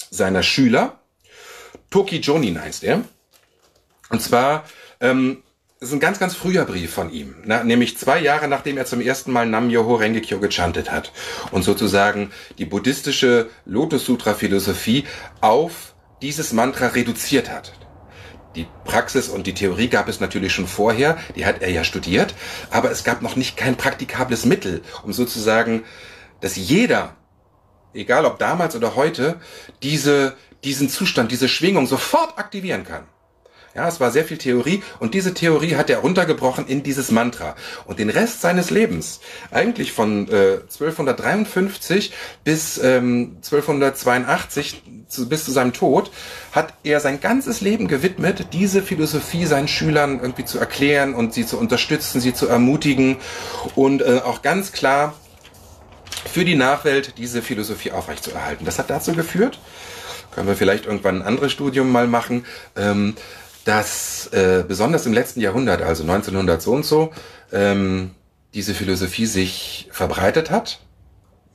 seiner 0.10 0.44
Schüler. 0.44 1.00
Toki 1.92 2.18
Jonin 2.18 2.60
heißt 2.60 2.84
er. 2.84 3.06
Und 4.10 4.22
zwar 4.22 4.66
ähm, 5.00 5.44
ist 5.80 5.92
ein 5.92 6.00
ganz, 6.00 6.20
ganz 6.20 6.36
früher 6.36 6.64
Brief 6.66 6.94
von 6.94 7.12
ihm, 7.12 7.36
na, 7.44 7.64
nämlich 7.64 7.98
zwei 7.98 8.20
Jahre 8.20 8.48
nachdem 8.48 8.78
er 8.78 8.86
zum 8.86 9.02
ersten 9.02 9.32
Mal 9.32 9.46
Nam-myoho 9.46 9.96
Renge-kyo 9.96 10.40
gechantet 10.40 10.92
hat 10.92 11.12
und 11.52 11.64
sozusagen 11.64 12.32
die 12.58 12.66
buddhistische 12.66 13.50
Lotus-Sutra-Philosophie 13.66 15.06
auf 15.42 15.96
dieses 16.22 16.54
Mantra 16.54 16.88
reduziert 16.88 17.50
hat. 17.50 17.74
Die 18.56 18.68
Praxis 18.86 19.28
und 19.28 19.48
die 19.48 19.54
Theorie 19.54 19.90
gab 19.90 20.08
es 20.08 20.22
natürlich 20.22 20.54
schon 20.54 20.68
vorher, 20.68 21.18
die 21.36 21.46
hat 21.46 21.62
er 21.62 21.70
ja 21.70 21.84
studiert, 21.84 22.36
aber 22.72 22.90
es 22.90 23.04
gab 23.04 23.22
noch 23.22 23.36
nicht 23.36 23.58
kein 23.58 23.76
praktikables 23.76 24.46
Mittel, 24.46 24.82
um 25.04 25.12
sozusagen, 25.12 25.84
dass 26.40 26.56
jeder, 26.56 27.18
egal 27.94 28.24
ob 28.24 28.40
damals 28.40 28.78
oder 28.78 28.96
heute, 28.96 29.42
diese, 29.84 30.38
diesen 30.64 30.88
Zustand, 30.88 31.34
diese 31.34 31.50
Schwingung 31.50 31.86
sofort 31.86 32.40
aktivieren 32.40 32.86
kann. 32.86 33.04
Ja, 33.76 33.90
es 33.90 34.00
war 34.00 34.10
sehr 34.10 34.24
viel 34.24 34.38
Theorie 34.38 34.82
und 35.00 35.14
diese 35.14 35.34
Theorie 35.34 35.76
hat 35.76 35.90
er 35.90 35.98
runtergebrochen 35.98 36.66
in 36.66 36.82
dieses 36.82 37.12
Mantra. 37.12 37.56
Und 37.86 38.00
den 38.00 38.10
Rest 38.10 38.40
seines 38.40 38.70
Lebens, 38.70 39.20
eigentlich 39.52 39.92
von 39.92 40.30
äh, 40.30 40.60
1253 40.62 42.14
bis 42.46 42.78
ähm, 42.78 43.34
1282, 43.44 44.82
zu, 45.10 45.28
bis 45.28 45.44
zu 45.44 45.52
seinem 45.52 45.74
Tod, 45.74 46.10
hat 46.54 46.74
er 46.86 47.02
sein 47.02 47.20
ganzes 47.20 47.60
Leben 47.60 47.90
gewidmet, 47.90 48.48
diese 48.54 48.82
Philosophie 48.82 49.46
seinen 49.46 49.68
Schülern 49.68 50.22
irgendwie 50.22 50.46
zu 50.46 50.58
erklären 50.58 51.14
und 51.14 51.34
sie 51.34 51.46
zu 51.46 51.58
unterstützen, 51.58 52.22
sie 52.22 52.34
zu 52.34 52.48
ermutigen 52.48 53.18
und 53.76 54.02
äh, 54.02 54.22
auch 54.24 54.42
ganz 54.42 54.72
klar 54.72 55.16
für 56.32 56.46
die 56.46 56.56
Nachwelt 56.56 57.18
diese 57.18 57.42
Philosophie 57.42 57.92
aufrechtzuerhalten. 57.92 58.66
Das 58.66 58.80
hat 58.80 58.90
dazu 58.90 59.12
geführt, 59.12 59.60
können 60.32 60.48
wir 60.48 60.56
vielleicht 60.56 60.86
irgendwann 60.86 61.18
ein 61.18 61.28
anderes 61.28 61.52
Studium 61.52 61.92
mal 61.92 62.08
machen, 62.08 62.46
ähm, 62.78 63.16
dass 63.66 64.28
äh, 64.28 64.64
besonders 64.66 65.06
im 65.06 65.14
letzten 65.14 65.42
Jahrhundert, 65.42 65.82
also 65.82 66.04
1900 66.04 66.62
so 66.62 66.72
und 66.72 66.86
so, 66.86 67.12
ähm, 67.52 68.12
diese 68.54 68.74
Philosophie 68.74 69.26
sich 69.26 69.90
verbreitet 69.92 70.50
hat, 70.50 70.80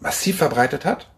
massiv 0.01 0.37
verbreitet 0.37 0.85
hat. 0.85 1.09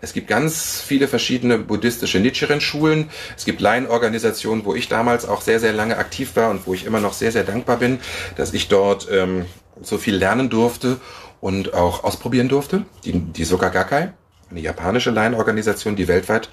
Es 0.00 0.12
gibt 0.12 0.26
ganz 0.26 0.82
viele 0.84 1.06
verschiedene 1.06 1.56
buddhistische 1.56 2.18
Nichiren-Schulen. 2.18 3.10
Es 3.36 3.44
gibt 3.44 3.60
Laienorganisationen, 3.60 4.64
wo 4.64 4.74
ich 4.74 4.88
damals 4.88 5.24
auch 5.24 5.40
sehr, 5.40 5.60
sehr 5.60 5.72
lange 5.72 5.96
aktiv 5.96 6.34
war 6.34 6.50
und 6.50 6.66
wo 6.66 6.74
ich 6.74 6.84
immer 6.84 7.00
noch 7.00 7.12
sehr, 7.12 7.30
sehr 7.30 7.44
dankbar 7.44 7.78
bin, 7.78 8.00
dass 8.36 8.52
ich 8.52 8.66
dort 8.66 9.08
ähm, 9.10 9.46
so 9.80 9.98
viel 9.98 10.16
lernen 10.16 10.50
durfte 10.50 11.00
und 11.40 11.74
auch 11.74 12.02
ausprobieren 12.02 12.48
durfte. 12.48 12.84
Die, 13.04 13.12
die 13.12 13.44
Soka 13.44 13.68
Gakkai, 13.68 14.12
eine 14.50 14.60
japanische 14.60 15.10
Laienorganisation, 15.10 15.94
die 15.94 16.08
weltweit 16.08 16.48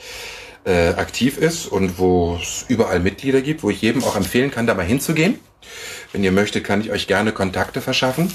äh, 0.65 0.89
aktiv 0.89 1.37
ist 1.37 1.67
und 1.67 1.97
wo 1.97 2.37
es 2.41 2.65
überall 2.67 2.99
Mitglieder 2.99 3.41
gibt, 3.41 3.63
wo 3.63 3.69
ich 3.69 3.81
jedem 3.81 4.03
auch 4.03 4.15
empfehlen 4.15 4.51
kann, 4.51 4.67
da 4.67 4.73
mal 4.73 4.85
hinzugehen. 4.85 5.39
Wenn 6.11 6.23
ihr 6.23 6.31
möchtet, 6.31 6.63
kann 6.63 6.81
ich 6.81 6.91
euch 6.91 7.07
gerne 7.07 7.31
Kontakte 7.31 7.81
verschaffen. 7.81 8.31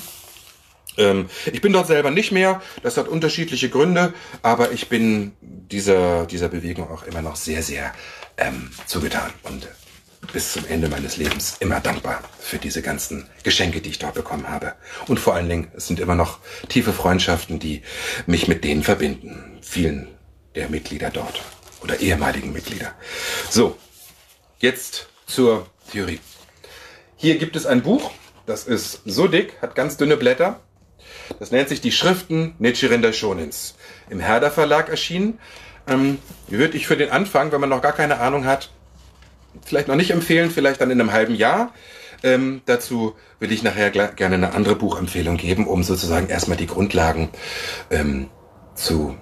Ähm, 0.97 1.28
ich 1.52 1.61
bin 1.61 1.73
dort 1.73 1.87
selber 1.87 2.11
nicht 2.11 2.33
mehr, 2.33 2.62
das 2.83 2.97
hat 2.97 3.09
unterschiedliche 3.09 3.68
Gründe, 3.68 4.14
aber 4.42 4.73
ich 4.73 4.88
bin 4.88 5.33
dieser, 5.40 6.26
dieser 6.26 6.49
Bewegung 6.49 6.90
auch 6.90 7.04
immer 7.04 7.23
noch 7.23 7.37
sehr, 7.37 7.62
sehr 7.62 7.92
ähm, 8.37 8.71
zugetan 8.87 9.30
und 9.42 9.68
bis 10.33 10.54
zum 10.54 10.64
Ende 10.66 10.88
meines 10.88 11.18
Lebens 11.18 11.56
immer 11.61 11.80
dankbar 11.80 12.21
für 12.40 12.59
diese 12.59 12.83
ganzen 12.83 13.28
Geschenke, 13.45 13.80
die 13.80 13.90
ich 13.90 13.99
dort 13.99 14.14
bekommen 14.14 14.49
habe. 14.49 14.75
Und 15.06 15.21
vor 15.21 15.35
allen 15.35 15.49
Dingen, 15.49 15.68
es 15.76 15.87
sind 15.87 16.00
immer 16.00 16.16
noch 16.16 16.38
tiefe 16.68 16.92
Freundschaften, 16.92 17.61
die 17.61 17.83
mich 18.26 18.49
mit 18.49 18.64
denen 18.64 18.83
verbinden. 18.83 19.59
Vielen 19.61 20.09
der 20.56 20.68
Mitglieder 20.68 21.11
dort 21.11 21.42
oder 21.83 22.00
ehemaligen 22.00 22.52
Mitglieder. 22.52 22.92
So, 23.50 23.76
jetzt 24.59 25.09
zur 25.26 25.66
Theorie. 25.90 26.21
Hier 27.16 27.38
gibt 27.38 27.56
es 27.56 27.66
ein 27.66 27.83
Buch, 27.83 28.11
das 28.47 28.64
ist 28.64 29.02
so 29.04 29.26
dick, 29.26 29.61
hat 29.61 29.75
ganz 29.75 29.97
dünne 29.97 30.16
Blätter. 30.16 30.61
Das 31.38 31.50
nennt 31.50 31.68
sich 31.68 31.80
die 31.80 31.92
Schriften 31.92 32.54
Nichiren 32.59 33.02
Daishonins. 33.02 33.75
Im 34.09 34.21
Herder 34.21 34.50
Verlag 34.50 34.88
erschienen. 34.88 35.38
Ähm, 35.88 36.18
würde 36.49 36.76
ich 36.76 36.87
für 36.87 36.97
den 36.97 37.11
Anfang, 37.11 37.52
wenn 37.52 37.61
man 37.61 37.71
noch 37.71 37.83
gar 37.83 37.92
keine 37.92 38.18
Ahnung 38.18 38.45
hat, 38.45 38.71
vielleicht 39.64 39.88
noch 39.88 39.95
nicht 39.97 40.11
empfehlen, 40.11 40.50
vielleicht 40.50 40.80
dann 40.80 40.90
in 40.90 41.00
einem 41.00 41.12
halben 41.12 41.35
Jahr. 41.35 41.73
Ähm, 42.23 42.62
dazu 42.66 43.14
will 43.38 43.52
ich 43.52 43.62
nachher 43.62 43.90
gerne 43.90 44.35
eine 44.35 44.54
andere 44.54 44.75
Buchempfehlung 44.75 45.37
geben, 45.37 45.66
um 45.66 45.83
sozusagen 45.83 46.28
erstmal 46.28 46.56
die 46.56 46.66
Grundlagen 46.66 47.28
ähm, 47.90 48.28
zu 48.75 49.16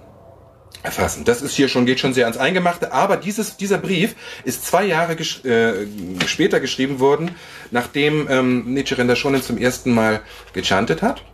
erfassen. 0.85 1.25
Das 1.25 1.43
ist 1.43 1.55
hier 1.55 1.69
schon, 1.69 1.87
geht 1.87 1.99
schon 1.99 2.15
sehr 2.15 2.27
ans 2.27 2.37
Eingemachte, 2.37 2.93
aber 2.93 3.17
dieses, 3.17 3.57
dieser 3.57 3.79
Brief 3.79 4.15
ist 4.45 4.65
zwei 4.67 4.85
Jahre 4.85 5.17
gesch 5.17 5.45
äh, 5.45 5.87
später 6.27 6.61
geschrieben 6.61 7.01
worden, 7.01 7.33
nachdem 7.71 8.29
ähm, 8.31 8.75
Nichiren 8.75 9.15
Shonen 9.17 9.43
zum 9.43 9.59
ersten 9.59 9.93
Mal 9.93 10.21
gechantet 10.53 11.03
hat. 11.03 11.25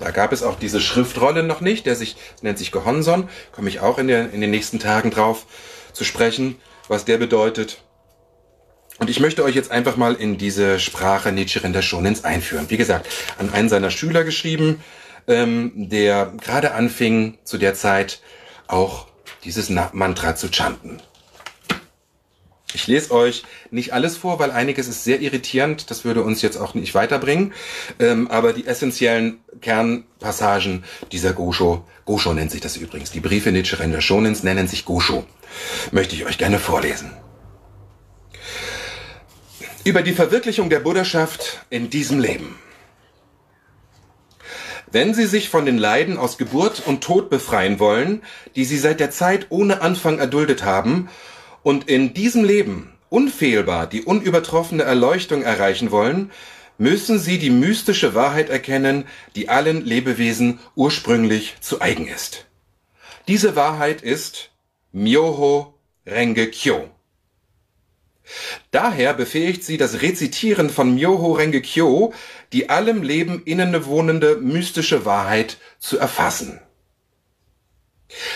Da 0.00 0.10
gab 0.10 0.32
es 0.32 0.42
auch 0.42 0.58
diese 0.58 0.80
Schriftrolle 0.80 1.44
noch 1.44 1.60
nicht, 1.60 1.86
der 1.86 1.94
sich, 1.94 2.16
nennt 2.42 2.58
sich 2.58 2.72
Gehonson, 2.72 3.28
komme 3.52 3.68
ich 3.68 3.78
auch 3.78 3.98
in, 3.98 4.08
der, 4.08 4.32
in 4.32 4.40
den 4.40 4.50
nächsten 4.50 4.80
Tagen 4.80 5.10
drauf 5.10 5.46
zu 5.92 6.02
sprechen, 6.02 6.56
was 6.88 7.04
der 7.04 7.18
bedeutet. 7.18 7.82
Und 8.98 9.10
ich 9.10 9.20
möchte 9.20 9.44
euch 9.44 9.54
jetzt 9.54 9.70
einfach 9.70 9.96
mal 9.96 10.14
in 10.16 10.38
diese 10.38 10.80
Sprache 10.80 11.30
Nichiren 11.30 11.80
Shonens 11.82 12.24
einführen. 12.24 12.66
Wie 12.68 12.76
gesagt, 12.76 13.08
an 13.38 13.52
einen 13.52 13.68
seiner 13.68 13.90
Schüler 13.92 14.24
geschrieben, 14.24 14.82
ähm, 15.28 15.72
der 15.76 16.32
gerade 16.40 16.74
anfing 16.74 17.38
zu 17.44 17.58
der 17.58 17.74
Zeit 17.74 18.20
auch 18.72 19.06
dieses 19.44 19.70
Mantra 19.70 20.34
zu 20.36 20.48
chanten. 20.52 21.00
Ich 22.74 22.86
lese 22.86 23.10
euch 23.10 23.42
nicht 23.70 23.92
alles 23.92 24.16
vor, 24.16 24.38
weil 24.38 24.50
einiges 24.50 24.88
ist 24.88 25.04
sehr 25.04 25.20
irritierend. 25.20 25.90
Das 25.90 26.04
würde 26.04 26.22
uns 26.22 26.40
jetzt 26.40 26.56
auch 26.56 26.72
nicht 26.74 26.94
weiterbringen. 26.94 27.52
Ähm, 27.98 28.28
aber 28.28 28.52
die 28.54 28.66
essentiellen 28.66 29.40
Kernpassagen 29.60 30.84
dieser 31.12 31.34
Gosho, 31.34 31.86
Gosho 32.06 32.32
nennt 32.32 32.50
sich 32.50 32.62
das 32.62 32.78
übrigens, 32.78 33.10
die 33.10 33.20
Briefe 33.20 33.52
Nichiren 33.52 34.00
Shonens 34.00 34.42
nennen 34.42 34.68
sich 34.68 34.84
Gosho, 34.86 35.24
möchte 35.90 36.14
ich 36.14 36.24
euch 36.24 36.38
gerne 36.38 36.58
vorlesen. 36.58 37.12
Über 39.84 40.02
die 40.02 40.12
Verwirklichung 40.12 40.70
der 40.70 40.80
Buddhaschaft 40.80 41.64
in 41.68 41.90
diesem 41.90 42.20
Leben. 42.20 42.56
Wenn 44.92 45.14
Sie 45.14 45.24
sich 45.24 45.48
von 45.48 45.64
den 45.64 45.78
Leiden 45.78 46.18
aus 46.18 46.36
Geburt 46.36 46.82
und 46.84 47.02
Tod 47.02 47.30
befreien 47.30 47.80
wollen, 47.80 48.20
die 48.56 48.66
Sie 48.66 48.76
seit 48.76 49.00
der 49.00 49.10
Zeit 49.10 49.46
ohne 49.48 49.80
Anfang 49.80 50.18
erduldet 50.18 50.64
haben, 50.64 51.08
und 51.62 51.88
in 51.88 52.12
diesem 52.12 52.44
Leben 52.44 52.92
unfehlbar 53.08 53.86
die 53.86 54.02
unübertroffene 54.02 54.82
Erleuchtung 54.82 55.42
erreichen 55.42 55.92
wollen, 55.92 56.30
müssen 56.76 57.18
Sie 57.18 57.38
die 57.38 57.48
mystische 57.48 58.14
Wahrheit 58.14 58.50
erkennen, 58.50 59.04
die 59.34 59.48
allen 59.48 59.82
Lebewesen 59.82 60.58
ursprünglich 60.74 61.56
zu 61.60 61.80
eigen 61.80 62.06
ist. 62.06 62.44
Diese 63.28 63.56
Wahrheit 63.56 64.02
ist 64.02 64.50
Myoho 64.92 65.72
Renge 66.06 66.48
Kyo. 66.48 66.90
Daher 68.70 69.14
befähigt 69.14 69.64
sie 69.64 69.76
das 69.76 70.02
Rezitieren 70.02 70.70
von 70.70 70.94
Myoho 70.94 71.32
Renge 71.32 71.62
Kyo, 71.62 72.12
die 72.52 72.70
allem 72.70 73.02
Leben 73.02 73.42
innewohnende 73.44 74.36
mystische 74.36 75.04
Wahrheit 75.04 75.58
zu 75.78 75.98
erfassen. 75.98 76.60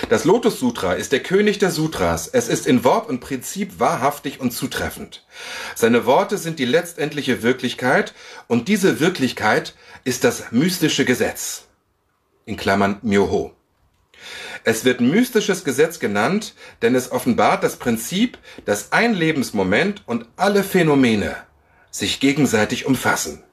Das 0.08 0.24
Lotus 0.24 0.58
Sutra 0.58 0.94
ist 0.94 1.12
der 1.12 1.22
König 1.22 1.58
der 1.58 1.70
Sutras. 1.70 2.28
Es 2.28 2.48
ist 2.48 2.66
in 2.66 2.84
Wort 2.84 3.08
und 3.08 3.20
Prinzip 3.20 3.78
wahrhaftig 3.78 4.40
und 4.40 4.52
zutreffend. 4.52 5.26
Seine 5.74 6.06
Worte 6.06 6.38
sind 6.38 6.58
die 6.58 6.64
letztendliche 6.64 7.42
Wirklichkeit 7.42 8.14
und 8.46 8.68
diese 8.68 9.00
Wirklichkeit 9.00 9.74
ist 10.04 10.24
das 10.24 10.50
mystische 10.52 11.04
Gesetz. 11.04 11.64
In 12.46 12.56
Klammern 12.56 12.98
Myoho. 13.02 13.55
Es 14.66 14.84
wird 14.84 15.00
mystisches 15.00 15.62
Gesetz 15.62 16.00
genannt, 16.00 16.56
denn 16.82 16.96
es 16.96 17.12
offenbart 17.12 17.62
das 17.62 17.76
Prinzip, 17.76 18.36
dass 18.64 18.90
ein 18.90 19.14
Lebensmoment 19.14 20.02
und 20.06 20.26
alle 20.34 20.64
Phänomene 20.64 21.36
sich 21.92 22.18
gegenseitig 22.18 22.84
umfassen. 22.84 23.44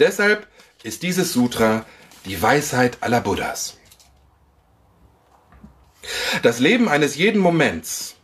Deshalb 0.00 0.48
ist 0.82 1.04
dieses 1.04 1.32
Sutra 1.32 1.86
die 2.24 2.42
Weisheit 2.42 2.98
aller 3.02 3.20
Buddhas. 3.20 3.78
Das 6.42 6.58
Leben 6.58 6.88
eines 6.88 7.14
jeden 7.14 7.40
Moments 7.40 8.16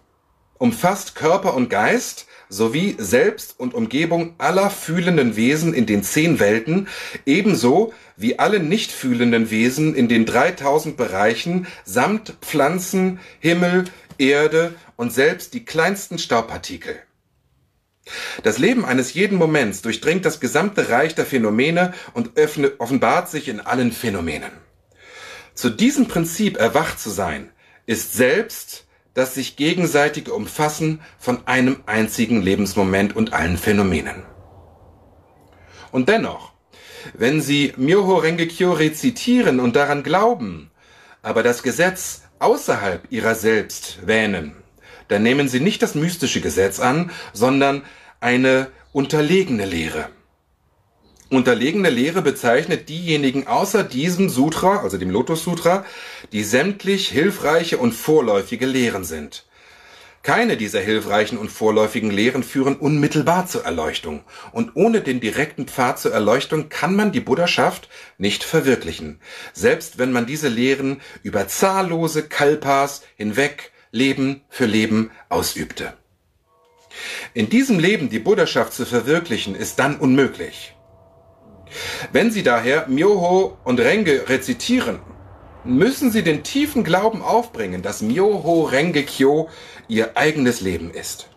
umfasst 0.59 1.15
Körper 1.15 1.55
und 1.55 1.69
Geist 1.69 2.27
sowie 2.53 2.97
Selbst 2.99 3.59
und 3.59 3.73
Umgebung 3.73 4.35
aller 4.37 4.69
fühlenden 4.69 5.37
Wesen 5.37 5.73
in 5.73 5.87
den 5.87 6.03
zehn 6.03 6.39
Welten, 6.39 6.87
ebenso 7.25 7.95
wie 8.17 8.39
alle 8.39 8.61
nicht 8.61 8.93
fühlenden 8.93 9.51
Wesen 9.51 9.95
in 9.95 10.07
den 10.07 10.27
3000 10.27 10.97
Bereichen 10.97 11.67
samt 11.85 12.35
Pflanzen, 12.43 13.21
Himmel, 13.41 13.87
Erde 14.19 14.75
und 14.97 15.13
selbst 15.13 15.55
die 15.55 15.65
kleinsten 15.65 16.19
Staubpartikel. 16.19 16.97
Das 18.43 18.59
Leben 18.59 18.85
eines 18.85 19.15
jeden 19.15 19.39
Moments 19.39 19.81
durchdringt 19.81 20.27
das 20.27 20.39
gesamte 20.39 20.91
Reich 20.91 21.15
der 21.15 21.25
Phänomene 21.25 21.95
und 22.13 22.37
öffne, 22.37 22.73
offenbart 22.79 23.31
sich 23.31 23.49
in 23.49 23.61
allen 23.61 23.93
Phänomenen. 23.93 24.51
Zu 25.55 25.71
diesem 25.71 26.07
Prinzip 26.07 26.59
erwacht 26.59 27.01
zu 27.01 27.09
sein, 27.09 27.51
ist 27.87 28.13
selbst 28.13 28.87
das 29.15 29.35
sich 29.35 29.57
gegenseitige 29.57 30.33
Umfassen 30.33 31.01
von 31.19 31.47
einem 31.47 31.83
einzigen 31.87 32.43
Lebensmoment 32.43 33.15
und 33.15 33.33
allen 33.33 33.59
Phänomenen. 33.59 34.23
Und 35.91 36.09
dennoch, 36.09 36.53
wenn 37.15 37.41
Sie 37.41 37.75
Myoho 37.77 38.17
Rengekyo 38.17 38.73
rezitieren 38.73 39.61
und 39.61 39.77
daran 39.77 40.03
glauben, 40.03 40.71
aber 41.23 41.43
das 41.43 41.63
Gesetz 41.63 42.23
außerhalb 42.39 43.11
Ihrer 43.11 43.35
selbst 43.35 44.07
wähnen, 44.07 44.57
dann 45.09 45.23
nehmen 45.23 45.49
Sie 45.49 45.61
nicht 45.61 45.83
das 45.83 45.95
mystische 45.95 46.41
Gesetz 46.41 46.81
an, 46.81 47.11
sondern 47.33 47.83
eine 48.21 48.69
unterlegene 48.93 49.67
Lehre. 49.67 50.09
Unterlegene 51.29 51.89
Lehre 51.89 52.21
bezeichnet 52.21 52.89
diejenigen 52.89 53.47
außer 53.47 53.85
diesem 53.85 54.29
Sutra, 54.29 54.81
also 54.83 54.99
dem 54.99 55.11
Lotus 55.11 55.45
Sutra, 55.45 55.85
die 56.33 56.45
sämtlich 56.45 57.09
hilfreiche 57.09 57.79
und 57.79 57.93
vorläufige 57.93 58.67
Lehren 58.67 59.05
sind. 59.05 59.45
Keine 60.23 60.57
dieser 60.57 60.81
hilfreichen 60.81 61.37
und 61.37 61.51
vorläufigen 61.51 62.11
Lehren 62.11 62.45
führen 62.45 62.77
unmittelbar 62.77 63.47
zur 63.49 63.65
Erleuchtung. 63.65 64.23
Und 64.53 64.71
ohne 64.75 65.01
den 65.01 65.19
direkten 65.19 65.67
Pfad 65.67 65.99
zur 65.99 66.13
Erleuchtung 66.13 66.69
kann 66.69 66.95
man 66.95 67.11
die 67.11 67.21
Buddhaschaft 67.21 67.89
nicht 68.19 68.45
verwirklichen. 68.45 69.21
Selbst 69.53 69.99
wenn 69.99 70.13
man 70.13 70.27
diese 70.27 70.49
Lehren 70.49 71.01
über 71.25 71.49
zahllose 71.49 72.23
Kalpas 72.23 73.03
hinweg 73.17 73.73
Leben 73.91 74.43
für 74.49 74.67
Leben 74.67 75.11
ausübte. 75.29 75.93
In 77.35 77.51
diesem 77.51 77.81
Leben 77.81 78.09
die 78.09 78.21
Buddhaschaft 78.21 78.73
zu 78.73 78.87
verwirklichen, 78.87 79.57
ist 79.57 79.79
dann 79.81 79.97
unmöglich. 79.97 80.77
Wenn 82.13 82.31
Sie 82.31 82.43
daher 82.43 82.87
Myoho 82.87 83.59
und 83.65 83.81
Renge 83.81 84.29
rezitieren, 84.29 85.01
müssen 85.65 86.11
Sie 86.11 86.23
den 86.23 86.43
tiefen 86.43 86.85
Glauben 86.85 87.23
aufbringen, 87.23 87.83
dass 87.83 88.03
Myoho 88.03 88.63
Renge 88.63 89.03
Kyo 89.05 89.49
Ihr 89.89 90.17
eigenes 90.17 90.61
Leben 90.61 90.91
ist. 90.91 91.29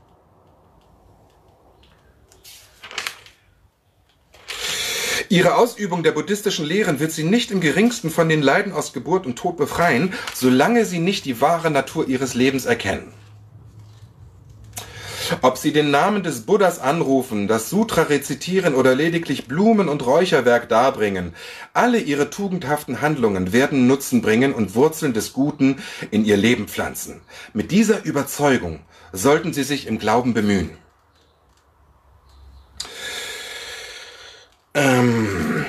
Ihre 5.29 5.55
Ausübung 5.55 6.03
der 6.03 6.11
buddhistischen 6.11 6.65
Lehren 6.65 6.99
wird 6.99 7.11
Sie 7.11 7.23
nicht 7.23 7.51
im 7.51 7.59
geringsten 7.59 8.09
von 8.09 8.29
den 8.29 8.41
Leiden 8.41 8.71
aus 8.71 8.93
Geburt 8.93 9.25
und 9.25 9.37
Tod 9.37 9.57
befreien, 9.57 10.13
solange 10.33 10.85
Sie 10.85 10.99
nicht 10.99 11.25
die 11.25 11.41
wahre 11.41 11.71
Natur 11.71 12.07
Ihres 12.07 12.35
Lebens 12.35 12.65
erkennen. 12.65 13.11
Ob 15.41 15.57
sie 15.57 15.71
den 15.73 15.91
Namen 15.91 16.23
des 16.23 16.41
Buddhas 16.41 16.79
anrufen, 16.79 17.47
das 17.47 17.69
Sutra 17.69 18.03
rezitieren 18.03 18.75
oder 18.75 18.95
lediglich 18.95 19.47
Blumen 19.47 19.89
und 19.89 20.05
Räucherwerk 20.05 20.69
darbringen, 20.69 21.33
alle 21.73 21.99
ihre 21.99 22.29
tugendhaften 22.29 23.01
Handlungen 23.01 23.53
werden 23.53 23.87
Nutzen 23.87 24.21
bringen 24.21 24.53
und 24.53 24.75
Wurzeln 24.75 25.13
des 25.13 25.33
Guten 25.33 25.77
in 26.11 26.25
ihr 26.25 26.37
Leben 26.37 26.67
pflanzen. 26.67 27.21
Mit 27.53 27.71
dieser 27.71 28.03
Überzeugung 28.05 28.81
sollten 29.13 29.53
sie 29.53 29.63
sich 29.63 29.87
im 29.87 29.99
Glauben 29.99 30.33
bemühen. 30.33 30.71
Ähm 34.73 35.65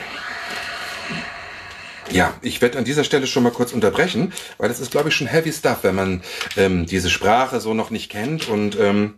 ja, 2.11 2.35
ich 2.43 2.61
werde 2.63 2.79
an 2.79 2.85
dieser 2.85 3.05
Stelle 3.05 3.27
schon 3.27 3.43
mal 3.43 3.53
kurz 3.53 3.73
unterbrechen, 3.73 4.33
weil 4.59 4.69
das 4.69 4.81
ist, 4.81 4.91
glaube 4.91 5.09
ich, 5.09 5.15
schon 5.15 5.27
heavy 5.27 5.53
stuff, 5.53 5.79
wenn 5.83 5.95
man 5.95 6.23
ähm, 6.57 6.87
diese 6.87 7.11
Sprache 7.11 7.61
so 7.61 7.75
noch 7.75 7.91
nicht 7.91 8.11
kennt 8.11 8.49
und 8.49 8.79
ähm, 8.79 9.15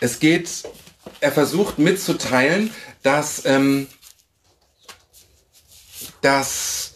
es 0.00 0.18
geht, 0.18 0.48
er 1.20 1.32
versucht 1.32 1.78
mitzuteilen, 1.78 2.72
dass, 3.02 3.44
ähm, 3.44 3.86
dass 6.22 6.94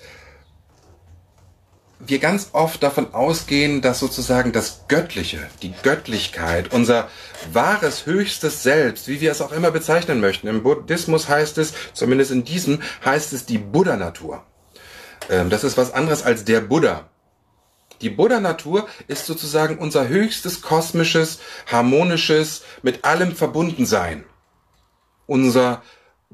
wir 2.07 2.19
ganz 2.19 2.51
oft 2.53 2.83
davon 2.83 3.15
ausgehen, 3.15 3.81
dass 3.81 4.01
sozusagen 4.01 4.53
das 4.53 4.85
Göttliche, 4.89 5.49
die 5.63 5.73
Göttlichkeit, 5.83 6.73
unser 6.73 7.09
wahres, 7.53 8.07
höchstes 8.07 8.63
Selbst, 8.63 9.09
wie 9.09 9.21
wir 9.21 9.31
es 9.31 9.41
auch 9.41 9.53
immer 9.53 9.71
bezeichnen 9.71 10.21
möchten. 10.21 10.49
Im 10.49 10.63
Buddhismus 10.63 11.29
heißt 11.29 11.59
es, 11.59 11.73
zumindest 11.93 12.31
in 12.31 12.45
diesem, 12.45 12.83
heißt 13.05 13.33
es 13.33 13.47
die 13.47 13.59
Buddha-Natur. 13.59 14.45
Ähm, 15.31 15.51
das 15.51 15.65
ist 15.65 15.77
was 15.77 15.93
anderes 15.93 16.23
als 16.23 16.45
der 16.45 16.61
Buddha. 16.61 17.09
Die 18.01 18.11
Buddha-Natur 18.11 18.89
ist 19.09 19.27
sozusagen 19.27 19.79
unser 19.79 20.09
höchstes 20.09 20.63
kosmisches, 20.63 21.39
harmonisches, 21.67 22.63
mit 22.83 23.05
allem 23.05 23.35
verbunden 23.35 23.87
Sein. 23.87 24.25
Unser 25.27 25.83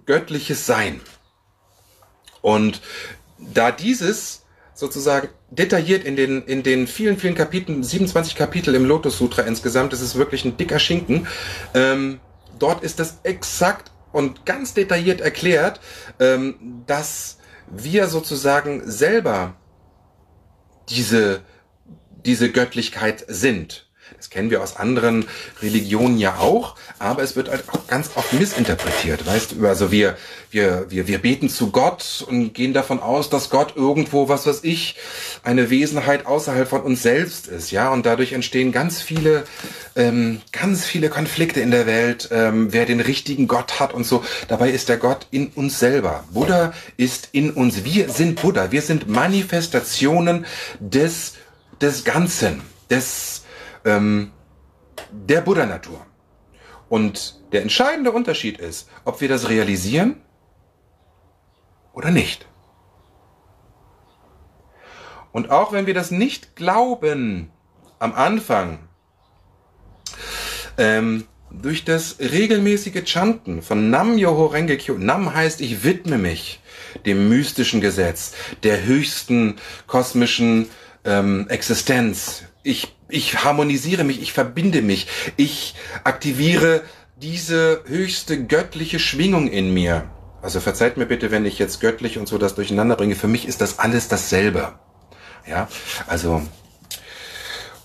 göttliches 0.06 0.66
Sein. 0.66 1.00
Und 2.40 2.80
da 3.38 3.70
dieses 3.70 4.42
sozusagen 4.74 5.28
detailliert 5.50 6.04
in 6.04 6.16
den, 6.16 6.42
in 6.42 6.62
den 6.62 6.86
vielen, 6.86 7.18
vielen 7.18 7.34
Kapiteln, 7.34 7.84
27 7.84 8.34
Kapitel 8.34 8.74
im 8.74 8.86
Lotus 8.86 9.18
Sutra 9.18 9.42
insgesamt, 9.42 9.92
das 9.92 10.00
ist 10.00 10.16
wirklich 10.16 10.44
ein 10.44 10.56
dicker 10.56 10.78
Schinken. 10.78 11.26
Ähm, 11.74 12.20
dort 12.58 12.82
ist 12.82 12.98
das 12.98 13.18
exakt 13.22 13.90
und 14.12 14.46
ganz 14.46 14.74
detailliert 14.74 15.20
erklärt, 15.20 15.80
ähm, 16.18 16.82
dass 16.86 17.38
wir 17.68 18.08
sozusagen 18.08 18.90
selber 18.90 19.54
diese, 20.90 21.42
diese 22.24 22.50
Göttlichkeit 22.50 23.24
sind. 23.28 23.89
Das 24.16 24.30
kennen 24.30 24.50
wir 24.50 24.62
aus 24.62 24.76
anderen 24.76 25.26
Religionen 25.62 26.18
ja 26.18 26.38
auch, 26.38 26.76
aber 26.98 27.22
es 27.22 27.36
wird 27.36 27.50
halt 27.50 27.64
auch 27.68 27.86
ganz 27.86 28.10
oft 28.14 28.32
missinterpretiert. 28.32 29.26
Weißt 29.26 29.52
du, 29.52 29.66
also 29.66 29.90
wir, 29.90 30.16
wir, 30.50 30.86
wir, 30.88 31.06
wir 31.06 31.18
beten 31.18 31.48
zu 31.48 31.70
Gott 31.70 32.24
und 32.28 32.54
gehen 32.54 32.72
davon 32.72 33.00
aus, 33.00 33.30
dass 33.30 33.50
Gott 33.50 33.74
irgendwo, 33.76 34.28
was 34.28 34.46
weiß 34.46 34.60
ich, 34.62 34.96
eine 35.42 35.70
Wesenheit 35.70 36.26
außerhalb 36.26 36.68
von 36.68 36.82
uns 36.82 37.02
selbst 37.02 37.46
ist, 37.46 37.70
ja, 37.70 37.90
und 37.90 38.06
dadurch 38.06 38.32
entstehen 38.32 38.72
ganz 38.72 39.00
viele, 39.00 39.44
ähm, 39.96 40.42
ganz 40.52 40.84
viele 40.84 41.08
Konflikte 41.08 41.60
in 41.60 41.70
der 41.70 41.86
Welt, 41.86 42.28
ähm, 42.32 42.72
wer 42.72 42.86
den 42.86 43.00
richtigen 43.00 43.46
Gott 43.48 43.80
hat 43.80 43.94
und 43.94 44.04
so. 44.04 44.24
Dabei 44.48 44.70
ist 44.70 44.88
der 44.88 44.96
Gott 44.96 45.26
in 45.30 45.48
uns 45.48 45.78
selber. 45.78 46.24
Buddha 46.32 46.72
ist 46.96 47.28
in 47.32 47.50
uns. 47.50 47.84
Wir 47.84 48.08
sind 48.10 48.40
Buddha. 48.40 48.72
Wir 48.72 48.82
sind 48.82 49.08
Manifestationen 49.08 50.46
des, 50.80 51.34
des 51.80 52.04
Ganzen, 52.04 52.62
des, 52.90 53.39
ähm, 53.84 54.32
der 55.10 55.40
Buddha-Natur. 55.40 56.04
Und 56.88 57.40
der 57.52 57.62
entscheidende 57.62 58.12
Unterschied 58.12 58.58
ist, 58.58 58.88
ob 59.04 59.20
wir 59.20 59.28
das 59.28 59.48
realisieren 59.48 60.20
oder 61.92 62.10
nicht. 62.10 62.46
Und 65.32 65.50
auch 65.50 65.72
wenn 65.72 65.86
wir 65.86 65.94
das 65.94 66.10
nicht 66.10 66.56
glauben 66.56 67.50
am 67.98 68.12
Anfang, 68.14 68.80
ähm, 70.78 71.26
durch 71.50 71.84
das 71.84 72.18
regelmäßige 72.20 73.04
Chanten 73.04 73.62
von 73.62 73.90
Nam 73.90 74.16
Yoho 74.18 74.46
Renge 74.46 74.76
Kyo, 74.76 74.94
Nam 74.98 75.34
heißt, 75.34 75.60
ich 75.60 75.84
widme 75.84 76.16
mich 76.18 76.60
dem 77.06 77.28
mystischen 77.28 77.80
Gesetz, 77.80 78.32
der 78.62 78.84
höchsten 78.84 79.56
kosmischen 79.86 80.68
ähm, 81.04 81.46
Existenz. 81.48 82.44
Ich 82.62 82.94
ich 83.10 83.44
harmonisiere 83.44 84.04
mich, 84.04 84.22
ich 84.22 84.32
verbinde 84.32 84.82
mich, 84.82 85.06
ich 85.36 85.74
aktiviere 86.04 86.82
diese 87.20 87.82
höchste 87.86 88.44
göttliche 88.44 88.98
Schwingung 88.98 89.48
in 89.48 89.74
mir. 89.74 90.10
Also 90.42 90.60
verzeiht 90.60 90.96
mir 90.96 91.06
bitte, 91.06 91.30
wenn 91.30 91.44
ich 91.44 91.58
jetzt 91.58 91.80
göttlich 91.80 92.18
und 92.18 92.26
so 92.26 92.38
das 92.38 92.54
durcheinander 92.54 92.96
bringe. 92.96 93.14
Für 93.14 93.28
mich 93.28 93.46
ist 93.46 93.60
das 93.60 93.78
alles 93.78 94.08
dasselbe. 94.08 94.72
Ja, 95.46 95.68
also 96.06 96.42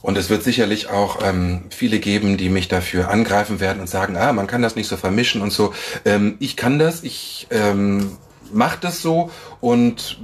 und 0.01 0.17
es 0.17 0.29
wird 0.29 0.43
sicherlich 0.43 0.89
auch 0.89 1.19
ähm, 1.23 1.63
viele 1.71 1.99
geben, 1.99 2.37
die 2.37 2.49
mich 2.49 2.67
dafür 2.67 3.09
angreifen 3.09 3.59
werden 3.59 3.79
und 3.79 3.89
sagen, 3.89 4.15
ah, 4.15 4.33
man 4.33 4.45
kann 4.45 4.61
das 4.61 4.75
nicht 4.75 4.87
so 4.87 4.97
vermischen 4.97 5.41
und 5.41 5.51
so. 5.51 5.73
Ähm, 6.05 6.35
ich 6.39 6.55
kann 6.55 6.77
das, 6.77 7.03
ich 7.03 7.47
ähm, 7.49 8.17
mache 8.51 8.79
das 8.81 9.01
so 9.01 9.31
und 9.61 10.19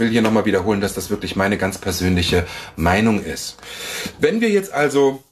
will 0.00 0.08
hier 0.08 0.22
nochmal 0.22 0.44
wiederholen, 0.44 0.80
dass 0.80 0.94
das 0.94 1.10
wirklich 1.10 1.36
meine 1.36 1.58
ganz 1.58 1.78
persönliche 1.78 2.46
Meinung 2.76 3.22
ist. 3.22 3.56
Wenn 4.18 4.40
wir 4.40 4.50
jetzt 4.50 4.72
also 4.72 5.22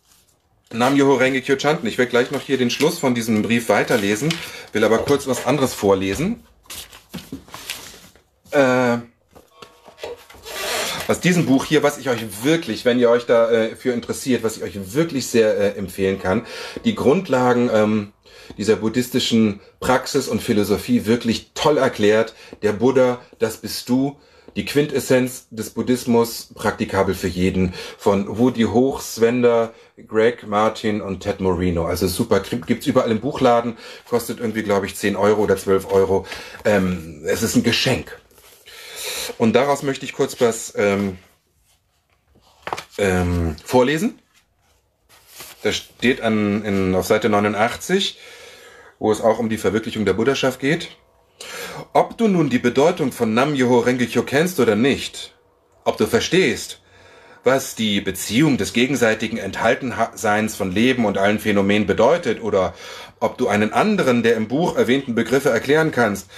Nam 0.73 0.97
Yoho 0.97 1.15
Renge 1.15 1.41
Kyo 1.41 1.57
Chanten, 1.57 1.87
ich 1.87 1.97
werde 1.97 2.11
gleich 2.11 2.31
noch 2.31 2.43
hier 2.43 2.59
den 2.59 2.71
Schluss 2.71 2.99
von 2.99 3.15
diesem 3.15 3.43
Brief 3.43 3.69
weiterlesen, 3.69 4.33
will 4.73 4.85
aber 4.85 4.99
kurz 4.99 5.27
was 5.27 5.47
anderes 5.47 5.73
vorlesen. 5.73 6.45
Äh, 8.51 8.99
aus 11.09 11.21
diesem 11.21 11.47
Buch 11.47 11.65
hier, 11.65 11.83
was 11.83 11.97
ich 11.97 12.11
euch 12.11 12.23
wirklich, 12.45 12.85
wenn 12.85 12.99
ihr 12.99 13.09
euch 13.09 13.25
dafür 13.25 13.93
äh, 13.93 13.95
interessiert, 13.95 14.43
was 14.43 14.59
ich 14.59 14.63
euch 14.63 14.93
wirklich 14.93 15.27
sehr 15.27 15.57
äh, 15.57 15.79
empfehlen 15.79 16.21
kann, 16.21 16.47
die 16.85 16.95
Grundlagen 16.95 17.71
ähm, 17.73 18.13
dieser 18.57 18.77
buddhistischen 18.77 19.61
Praxis 19.81 20.29
und 20.29 20.43
Philosophie 20.43 21.07
wirklich 21.07 21.51
toll 21.55 21.79
erklärt. 21.79 22.35
Der 22.63 22.73
Buddha, 22.73 23.21
das 23.39 23.59
bist 23.59 23.89
du, 23.89 24.17
die 24.57 24.65
Quintessenz 24.65 25.47
des 25.51 25.71
Buddhismus 25.71 26.49
praktikabel 26.55 27.15
für 27.15 27.29
jeden 27.29 27.75
von 27.97 28.39
Woody 28.39 28.63
Hoch, 28.65 29.01
Svender, 29.01 29.73
Greg 30.07 30.47
Martin 30.47 31.01
und 31.01 31.21
Ted 31.21 31.41
Moreno. 31.41 31.87
Also 31.87 32.09
super, 32.09 32.41
gibt's 32.41 32.87
überall 32.87 33.11
im 33.11 33.21
Buchladen, 33.21 33.77
kostet 34.09 34.41
irgendwie, 34.41 34.63
glaube 34.63 34.87
ich, 34.87 34.97
10 34.97 35.17
Euro 35.17 35.43
oder 35.43 35.57
12 35.57 35.93
Euro. 35.93 36.27
Ähm, 36.65 37.23
es 37.27 37.43
ist 37.43 37.55
ein 37.55 37.63
Geschenk. 37.63 38.19
Und 39.37 39.55
daraus 39.55 39.83
möchte 39.83 40.05
ich 40.05 40.13
kurz 40.13 40.41
was 40.41 40.75
ähm, 40.77 41.19
ähm, 42.97 43.57
vorlesen. 43.65 44.19
Da 45.63 45.73
steht 45.73 46.21
an, 46.21 46.65
in, 46.65 46.95
auf 46.95 47.07
Seite 47.07 47.29
89, 47.29 48.19
wo 48.99 49.13
es 49.13 49.21
auch 49.21 49.39
um 49.39 49.49
die 49.49 49.59
Verwirklichung 49.59 50.05
der 50.05 50.15
Buddhaschaft 50.15 50.61
geht. 50.61 50.97
Ob 51.93 52.19
du 52.19 52.29
nun 52.29 52.51
die 52.51 52.59
Bedeutung 52.59 53.13
von 53.13 53.33
Nam-Myoho 53.35 53.81
Renge-kyo 53.81 54.23
kennst 54.23 54.59
oder 54.59 54.75
nicht, 54.77 55.35
ob 55.85 55.97
du 55.97 56.07
verstehst, 56.07 56.81
was 57.45 57.75
die 57.75 58.01
Beziehung 58.01 58.59
des 58.59 58.73
gegenseitigen 58.73 59.39
Enthaltenseins 59.39 60.57
von 60.57 60.73
Leben 60.73 61.05
und 61.05 61.17
allen 61.17 61.39
Phänomenen 61.39 61.87
bedeutet 61.87 62.43
oder 62.43 62.75
ob 63.21 63.39
du 63.39 63.49
einen 63.49 63.73
anderen 63.73 64.23
der 64.23 64.37
im 64.37 64.49
Buch 64.49 64.77
erwähnten 64.77 65.15
Begriffe 65.15 65.51
erklären 65.51 65.91
kannst, 65.93 66.29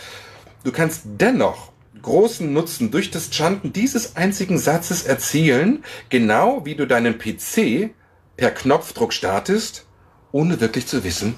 du 0.64 0.72
kannst 0.72 1.02
dennoch 1.04 1.72
großen 2.02 2.52
Nutzen 2.52 2.90
durch 2.90 3.10
das 3.10 3.30
Chanten 3.30 3.72
dieses 3.72 4.16
einzigen 4.16 4.58
Satzes 4.58 5.02
erzielen, 5.02 5.84
genau 6.08 6.64
wie 6.64 6.74
du 6.74 6.86
deinen 6.86 7.18
PC 7.18 7.90
per 8.36 8.50
Knopfdruck 8.50 9.12
startest, 9.12 9.86
ohne 10.32 10.60
wirklich 10.60 10.86
zu 10.86 11.04
wissen, 11.04 11.34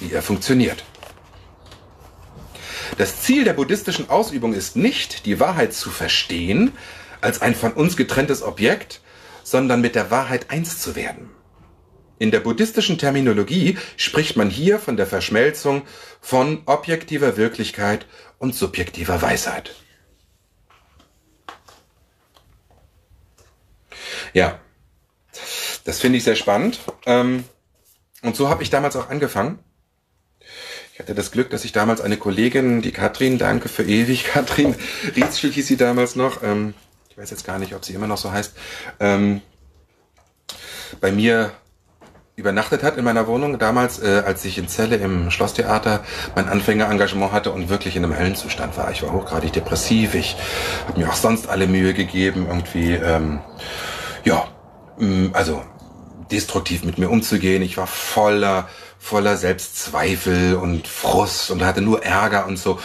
wie 0.00 0.12
er 0.12 0.22
funktioniert. 0.22 0.84
Das 2.98 3.22
Ziel 3.22 3.44
der 3.44 3.54
buddhistischen 3.54 4.10
Ausübung 4.10 4.52
ist 4.52 4.76
nicht, 4.76 5.24
die 5.26 5.40
Wahrheit 5.40 5.72
zu 5.72 5.90
verstehen 5.90 6.72
als 7.20 7.40
ein 7.40 7.54
von 7.54 7.72
uns 7.72 7.96
getrenntes 7.96 8.42
Objekt, 8.42 9.00
sondern 9.42 9.80
mit 9.80 9.94
der 9.94 10.10
Wahrheit 10.10 10.50
eins 10.50 10.80
zu 10.80 10.96
werden. 10.96 11.30
In 12.18 12.30
der 12.30 12.40
buddhistischen 12.40 12.98
Terminologie 12.98 13.78
spricht 13.96 14.36
man 14.36 14.50
hier 14.50 14.78
von 14.78 14.96
der 14.98 15.06
Verschmelzung 15.06 15.82
von 16.20 16.62
objektiver 16.66 17.38
Wirklichkeit 17.38 18.06
und 18.38 18.54
subjektiver 18.54 19.22
Weisheit. 19.22 19.74
Ja, 24.34 24.60
das 25.84 25.98
finde 26.00 26.18
ich 26.18 26.24
sehr 26.24 26.36
spannend. 26.36 26.80
Ähm, 27.06 27.44
und 28.22 28.36
so 28.36 28.48
habe 28.50 28.62
ich 28.62 28.70
damals 28.70 28.96
auch 28.96 29.08
angefangen. 29.08 29.58
Hatte 31.00 31.14
das 31.14 31.30
Glück, 31.30 31.48
dass 31.48 31.64
ich 31.64 31.72
damals 31.72 32.02
eine 32.02 32.18
Kollegin, 32.18 32.82
die 32.82 32.92
Katrin, 32.92 33.38
danke 33.38 33.70
für 33.70 33.84
ewig, 33.84 34.24
Katrin 34.32 34.74
Rietzschel 35.16 35.50
hieß 35.50 35.66
sie 35.66 35.78
damals 35.78 36.14
noch, 36.14 36.42
ähm, 36.42 36.74
ich 37.08 37.16
weiß 37.16 37.30
jetzt 37.30 37.46
gar 37.46 37.58
nicht, 37.58 37.74
ob 37.74 37.86
sie 37.86 37.94
immer 37.94 38.06
noch 38.06 38.18
so 38.18 38.30
heißt, 38.30 38.52
ähm, 39.00 39.40
bei 41.00 41.10
mir 41.10 41.52
übernachtet 42.36 42.82
hat 42.82 42.98
in 42.98 43.04
meiner 43.04 43.26
Wohnung 43.26 43.58
damals, 43.58 43.98
äh, 43.98 44.22
als 44.26 44.44
ich 44.44 44.58
in 44.58 44.68
Celle 44.68 44.96
im 44.96 45.30
Schlosstheater 45.30 46.04
mein 46.34 46.48
Anfängerengagement 46.50 47.32
hatte 47.32 47.50
und 47.50 47.70
wirklich 47.70 47.96
in 47.96 48.04
einem 48.04 48.18
Höllenzustand 48.18 48.76
war. 48.76 48.90
Ich 48.90 49.02
war 49.02 49.14
hochgradig 49.14 49.54
depressiv, 49.54 50.14
ich 50.14 50.36
habe 50.86 51.00
mir 51.00 51.08
auch 51.08 51.14
sonst 51.14 51.48
alle 51.48 51.66
Mühe 51.66 51.94
gegeben, 51.94 52.44
irgendwie, 52.46 52.92
ähm, 52.92 53.40
ja, 54.24 54.48
mh, 54.98 55.30
also 55.32 55.62
destruktiv 56.30 56.84
mit 56.84 56.98
mir 56.98 57.08
umzugehen. 57.08 57.62
Ich 57.62 57.78
war 57.78 57.86
voller 57.86 58.68
voller 59.00 59.36
Selbstzweifel 59.36 60.54
und 60.54 60.86
Frust 60.86 61.50
und 61.50 61.64
hatte 61.64 61.80
nur 61.80 62.04
Ärger 62.04 62.46
und 62.46 62.58
so. 62.58 62.78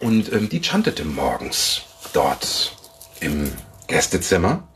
Und 0.00 0.32
ähm, 0.32 0.48
die 0.48 0.64
chantete 0.64 1.04
morgens 1.04 1.82
dort 2.12 2.74
im 3.20 3.52
Gästezimmer. 3.86 4.66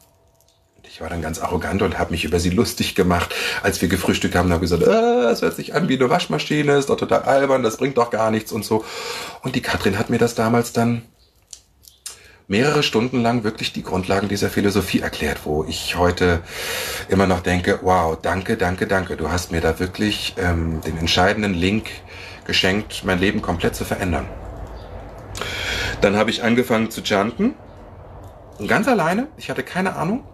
Ich 0.84 1.00
war 1.00 1.08
dann 1.08 1.22
ganz 1.22 1.40
arrogant 1.40 1.82
und 1.82 1.98
habe 1.98 2.12
mich 2.12 2.24
über 2.24 2.38
sie 2.38 2.50
lustig 2.50 2.94
gemacht, 2.94 3.34
als 3.64 3.82
wir 3.82 3.88
gefrühstückt 3.88 4.36
haben. 4.36 4.52
habe 4.52 4.60
gesagt, 4.60 4.84
äh, 4.84 5.30
es 5.30 5.42
hört 5.42 5.56
sich 5.56 5.74
an 5.74 5.88
wie 5.88 5.96
eine 5.96 6.08
Waschmaschine, 6.08 6.76
ist 6.76 6.88
doch 6.88 6.96
total 6.96 7.22
albern, 7.22 7.64
das 7.64 7.78
bringt 7.78 7.96
doch 7.96 8.10
gar 8.10 8.30
nichts 8.30 8.52
und 8.52 8.64
so. 8.64 8.84
Und 9.42 9.56
die 9.56 9.62
Katrin 9.62 9.98
hat 9.98 10.10
mir 10.10 10.18
das 10.18 10.36
damals 10.36 10.72
dann 10.72 11.02
mehrere 12.46 12.82
Stunden 12.82 13.22
lang 13.22 13.44
wirklich 13.44 13.72
die 13.72 13.82
Grundlagen 13.82 14.28
dieser 14.28 14.50
Philosophie 14.50 15.00
erklärt, 15.00 15.40
wo 15.44 15.64
ich 15.64 15.96
heute 15.96 16.42
immer 17.08 17.26
noch 17.26 17.40
denke, 17.40 17.78
wow, 17.82 18.18
danke, 18.20 18.56
danke, 18.56 18.86
danke. 18.86 19.16
Du 19.16 19.30
hast 19.30 19.50
mir 19.50 19.60
da 19.60 19.78
wirklich 19.78 20.34
ähm, 20.38 20.80
den 20.82 20.98
entscheidenden 20.98 21.54
Link 21.54 21.90
geschenkt, 22.44 23.02
mein 23.04 23.18
Leben 23.18 23.40
komplett 23.40 23.74
zu 23.74 23.84
verändern. 23.84 24.26
Dann 26.00 26.16
habe 26.16 26.30
ich 26.30 26.42
angefangen 26.42 26.90
zu 26.90 27.02
chanten. 27.02 27.54
Ganz 28.66 28.86
alleine. 28.88 29.28
Ich 29.36 29.48
hatte 29.48 29.62
keine 29.62 29.96
Ahnung. 29.96 30.24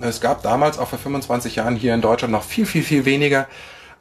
Es 0.00 0.20
gab 0.20 0.42
damals 0.42 0.78
auch 0.78 0.88
vor 0.88 0.98
25 0.98 1.56
Jahren 1.56 1.76
hier 1.76 1.94
in 1.94 2.00
Deutschland 2.00 2.32
noch 2.32 2.42
viel, 2.42 2.66
viel, 2.66 2.82
viel 2.82 3.04
weniger 3.04 3.46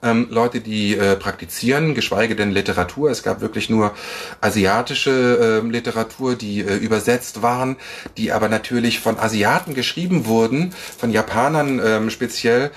ähm, 0.02 0.28
Leute, 0.30 0.62
die 0.62 0.96
äh, 0.96 1.16
praktizieren, 1.16 1.94
geschweige 1.94 2.36
denn 2.36 2.52
Literatur. 2.52 3.10
Es 3.10 3.24
gab 3.24 3.42
wirklich 3.42 3.70
nur 3.70 3.94
asiatische 4.42 5.62
äh, 5.64 5.68
Literatur, 5.68 6.36
die 6.36 6.62
äh, 6.62 6.76
übersetzt 6.76 7.42
waren, 7.42 7.76
die 8.18 8.32
aber 8.32 8.50
natürlich 8.50 9.00
von 9.00 9.20
Asiaten 9.20 9.74
geschrieben 9.74 10.26
wurden, 10.26 10.74
von 10.98 11.12
Japanern 11.12 11.82
ähm, 11.84 12.10
speziell, 12.10 12.72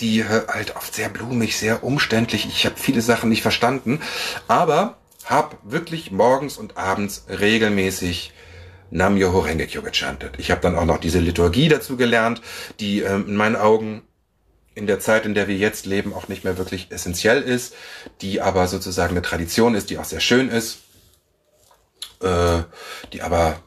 die 0.00 0.20
äh, 0.20 0.46
halt 0.48 0.76
oft 0.76 0.94
sehr 0.94 1.08
blumig, 1.08 1.56
sehr 1.56 1.82
umständlich. 1.82 2.46
Ich 2.46 2.66
habe 2.66 2.76
viele 2.78 3.00
Sachen 3.00 3.30
nicht 3.30 3.42
verstanden, 3.42 4.00
aber 4.48 4.98
habe 5.24 5.56
wirklich 5.64 6.10
morgens 6.12 6.56
und 6.56 6.76
abends 6.76 7.24
regelmäßig 7.28 8.32
Nam 8.90 9.16
Yoho 9.16 9.42
gechantet. 9.42 10.34
Ich 10.38 10.50
habe 10.50 10.60
dann 10.60 10.76
auch 10.76 10.84
noch 10.84 10.98
diese 10.98 11.18
Liturgie 11.18 11.68
dazu 11.68 11.96
gelernt, 11.96 12.40
die 12.78 13.00
ähm, 13.00 13.26
in 13.28 13.34
meinen 13.34 13.56
Augen 13.56 14.02
in 14.76 14.86
der 14.86 15.00
Zeit, 15.00 15.24
in 15.24 15.34
der 15.34 15.48
wir 15.48 15.56
jetzt 15.56 15.86
leben, 15.86 16.12
auch 16.12 16.28
nicht 16.28 16.44
mehr 16.44 16.58
wirklich 16.58 16.88
essentiell 16.90 17.42
ist, 17.42 17.74
die 18.20 18.42
aber 18.42 18.68
sozusagen 18.68 19.12
eine 19.12 19.22
Tradition 19.22 19.74
ist, 19.74 19.90
die 19.90 19.98
auch 19.98 20.04
sehr 20.04 20.20
schön 20.20 20.50
ist, 20.50 20.78
äh, 22.20 22.58
die 23.12 23.22
aber 23.22 23.58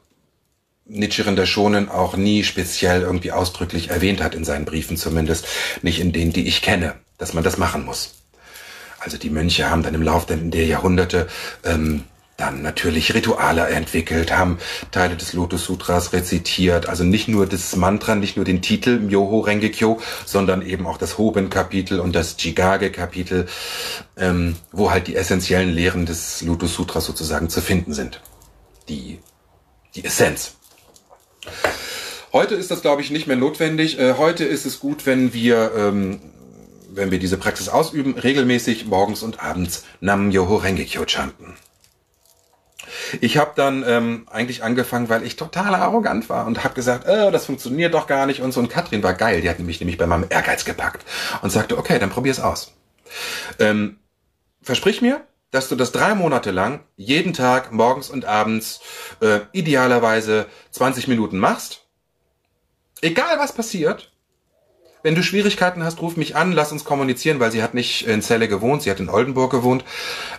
Nichiren 0.86 1.36
der 1.36 1.48
Shonen 1.48 1.90
auch 1.90 2.16
nie 2.16 2.44
speziell 2.44 3.02
irgendwie 3.02 3.32
ausdrücklich 3.32 3.90
erwähnt 3.90 4.22
hat 4.22 4.36
in 4.36 4.46
seinen 4.46 4.66
Briefen 4.66 4.98
zumindest, 4.98 5.48
nicht 5.82 6.00
in 6.00 6.14
denen, 6.14 6.32
die 6.32 6.48
ich 6.48 6.62
kenne, 6.62 6.96
dass 7.18 7.34
man 7.34 7.44
das 7.44 7.58
machen 7.58 7.86
muss. 7.86 8.14
Also 9.00 9.18
die 9.18 9.32
Mönche 9.32 9.70
haben 9.70 9.82
dann 9.82 9.96
im 9.96 10.04
Laufe 10.04 10.36
der 10.36 10.66
Jahrhunderte 10.66 11.28
ähm, 11.64 12.04
dann 12.40 12.62
natürlich 12.62 13.14
Rituale 13.14 13.68
entwickelt, 13.68 14.36
haben 14.36 14.60
Teile 14.92 15.16
des 15.16 15.34
Lotus 15.34 15.66
Sutras 15.66 16.14
rezitiert, 16.14 16.88
also 16.88 17.04
nicht 17.04 17.28
nur 17.28 17.46
das 17.46 17.76
Mantra, 17.76 18.16
nicht 18.16 18.38
nur 18.38 18.46
den 18.46 18.62
Titel 18.62 19.00
Myoho 19.00 19.40
Rengekyo, 19.42 20.00
sondern 20.26 20.62
eben 20.62 20.88
auch 20.88 20.98
das 20.98 21.18
Hoben-Kapitel 21.18 22.00
und 22.00 22.16
das 22.16 22.36
Jigage-Kapitel, 22.40 23.48
ähm, 24.18 24.56
wo 24.72 24.92
halt 24.92 25.08
die 25.08 25.16
essentiellen 25.16 25.70
Lehren 25.70 26.06
des 26.06 26.42
Lotus 26.42 26.74
Sutras 26.74 27.06
sozusagen 27.06 27.50
zu 27.50 27.62
finden 27.62 27.94
sind. 27.94 28.22
Die, 28.88 29.20
die 29.96 30.06
Essenz. 30.06 30.56
Heute 32.32 32.56
ist 32.56 32.72
das, 32.72 32.82
glaube 32.82 33.02
ich, 33.02 33.12
nicht 33.12 33.28
mehr 33.28 33.36
notwendig. 33.36 34.00
Äh, 34.00 34.14
heute 34.14 34.46
ist 34.46 34.66
es 34.66 34.80
gut, 34.80 35.06
wenn 35.06 35.34
wir, 35.34 35.72
ähm, 35.76 36.22
wenn 36.90 37.12
wir 37.12 37.20
diese 37.20 37.38
Praxis 37.38 37.70
ausüben, 37.70 38.18
regelmäßig 38.18 38.86
morgens 38.86 39.24
und 39.24 39.44
abends 39.44 39.84
Nam 40.00 40.32
Yoho 40.32 40.58
Rengekyo 40.58 41.06
chanten. 41.06 41.56
Ich 43.22 43.38
habe 43.38 43.52
dann 43.56 43.84
ähm, 43.88 44.28
eigentlich 44.30 44.64
angefangen, 44.64 45.10
weil 45.10 45.24
ich 45.24 45.36
total 45.36 45.76
arrogant 45.76 46.30
war 46.30 46.46
und 46.46 46.64
habe 46.64 46.74
gesagt, 46.74 47.06
äh, 47.06 47.32
das 47.32 47.46
funktioniert 47.46 47.94
doch 47.94 48.08
gar 48.08 48.26
nicht 48.26 48.42
und 48.42 48.52
so. 48.52 48.60
Und 48.60 48.70
Katrin 48.70 49.04
war 49.04 49.14
geil, 49.14 49.42
die 49.42 49.50
hat 49.50 49.60
nämlich 49.60 49.80
nämlich 49.80 49.98
bei 49.98 50.08
meinem 50.08 50.26
Ehrgeiz 50.30 50.66
gepackt 50.66 51.06
und 51.42 51.50
sagte, 51.50 51.78
okay, 51.78 52.00
dann 52.00 52.10
probier's 52.10 52.40
aus. 52.40 52.74
Ähm, 53.60 53.98
versprich 54.62 55.02
mir, 55.02 55.22
dass 55.52 55.70
du 55.70 55.76
das 55.76 55.92
drei 55.92 56.14
Monate 56.16 56.52
lang 56.52 56.82
jeden 56.96 57.34
Tag 57.34 57.72
morgens 57.72 58.10
und 58.10 58.26
abends 58.26 58.82
äh, 59.22 59.40
idealerweise 59.52 60.46
20 60.72 61.08
Minuten 61.08 61.40
machst. 61.40 61.86
Egal 63.02 63.40
was 63.40 63.54
passiert. 63.54 64.12
Wenn 65.02 65.16
du 65.16 65.24
Schwierigkeiten 65.24 65.84
hast, 65.84 66.02
ruf 66.02 66.18
mich 66.18 66.36
an, 66.36 66.52
lass 66.52 66.74
uns 66.74 66.84
kommunizieren, 66.84 67.40
weil 67.40 67.52
sie 67.52 67.64
hat 67.64 67.74
nicht 67.74 68.06
in 68.06 68.22
Celle 68.22 68.50
gewohnt, 68.50 68.82
sie 68.82 68.92
hat 68.92 69.00
in 69.00 69.10
Oldenburg 69.10 69.50
gewohnt. 69.50 69.86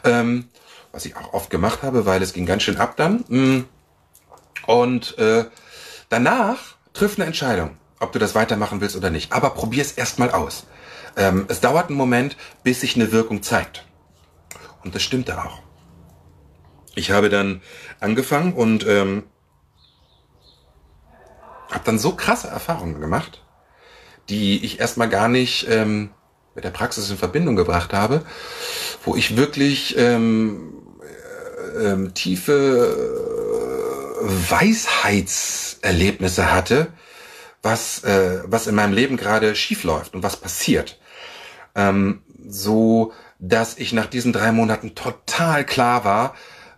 Ähm, 0.04 0.48
was 0.92 1.04
ich 1.04 1.16
auch 1.16 1.32
oft 1.32 1.50
gemacht 1.50 1.82
habe, 1.82 2.06
weil 2.06 2.22
es 2.22 2.32
ging 2.32 2.46
ganz 2.46 2.62
schön 2.62 2.76
ab 2.76 2.96
dann. 2.96 3.24
Mm. 3.28 3.64
Und 4.66 5.18
äh, 5.18 5.44
danach 6.08 6.58
trifft 6.92 7.18
eine 7.18 7.26
Entscheidung, 7.26 7.76
ob 7.98 8.12
du 8.12 8.18
das 8.18 8.34
weitermachen 8.34 8.80
willst 8.80 8.96
oder 8.96 9.10
nicht. 9.10 9.32
Aber 9.32 9.50
probier 9.50 9.82
es 9.82 9.92
erstmal 9.92 10.30
aus. 10.30 10.66
Ähm, 11.16 11.46
es 11.48 11.60
dauert 11.60 11.88
einen 11.88 11.96
Moment, 11.96 12.36
bis 12.62 12.80
sich 12.80 12.96
eine 12.96 13.12
Wirkung 13.12 13.42
zeigt. 13.42 13.84
Und 14.82 14.94
das 14.94 15.02
stimmte 15.02 15.42
auch. 15.42 15.60
Ich 16.94 17.10
habe 17.10 17.28
dann 17.28 17.62
angefangen 18.00 18.52
und 18.52 18.86
ähm, 18.86 19.24
habe 21.70 21.84
dann 21.84 21.98
so 21.98 22.14
krasse 22.14 22.48
Erfahrungen 22.48 23.00
gemacht, 23.00 23.42
die 24.28 24.64
ich 24.64 24.80
erstmal 24.80 25.08
gar 25.08 25.28
nicht 25.28 25.68
ähm, 25.68 26.10
mit 26.54 26.64
der 26.64 26.70
Praxis 26.70 27.10
in 27.10 27.16
Verbindung 27.16 27.56
gebracht 27.56 27.92
habe, 27.92 28.24
wo 29.04 29.14
ich 29.14 29.36
wirklich 29.36 29.96
ähm, 29.96 30.79
ähm, 31.78 32.14
tiefe 32.14 34.16
äh, 34.20 34.24
Weisheitserlebnisse 34.50 36.52
hatte, 36.52 36.88
was, 37.62 38.04
äh, 38.04 38.42
was 38.44 38.66
in 38.66 38.74
meinem 38.74 38.92
Leben 38.92 39.16
gerade 39.16 39.54
schief 39.54 39.84
läuft 39.84 40.14
und 40.14 40.22
was 40.22 40.36
passiert. 40.36 40.98
Ähm, 41.74 42.22
so, 42.48 43.12
dass 43.38 43.78
ich 43.78 43.92
nach 43.92 44.06
diesen 44.06 44.32
drei 44.32 44.52
Monaten 44.52 44.94
total 44.94 45.64
klar 45.64 46.04
war, 46.04 46.34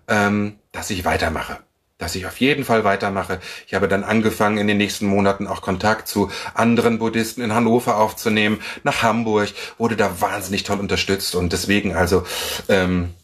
ähm, 0.09 0.59
dass 0.73 0.91
ich 0.91 1.05
weitermache 1.05 1.59
dass 2.03 2.17
ich 2.17 2.27
auf 2.27 2.39
jeden 2.39 2.65
Fall 2.65 2.83
weitermache. 2.83 3.39
Ich 3.69 3.75
habe 3.75 3.87
dann 3.87 4.03
angefangen, 4.03 4.59
in 4.59 4.67
den 4.67 4.77
nächsten 4.77 5.07
Monaten 5.07 5.47
auch 5.47 5.63
Kontakt 5.63 6.09
zu 6.09 6.33
anderen 6.53 6.99
Buddhisten 6.99 7.43
in 7.43 7.55
Hannover 7.55 7.97
aufzunehmen, 7.97 8.61
nach 8.83 9.03
Hamburg, 9.03 9.51
wurde 9.79 9.97
da 9.97 10.21
wahnsinnig 10.21 10.65
toll 10.65 10.81
unterstützt 10.81 11.37
und 11.37 11.53
deswegen 11.53 11.95
also 11.95 12.25
ähm, 12.69 13.15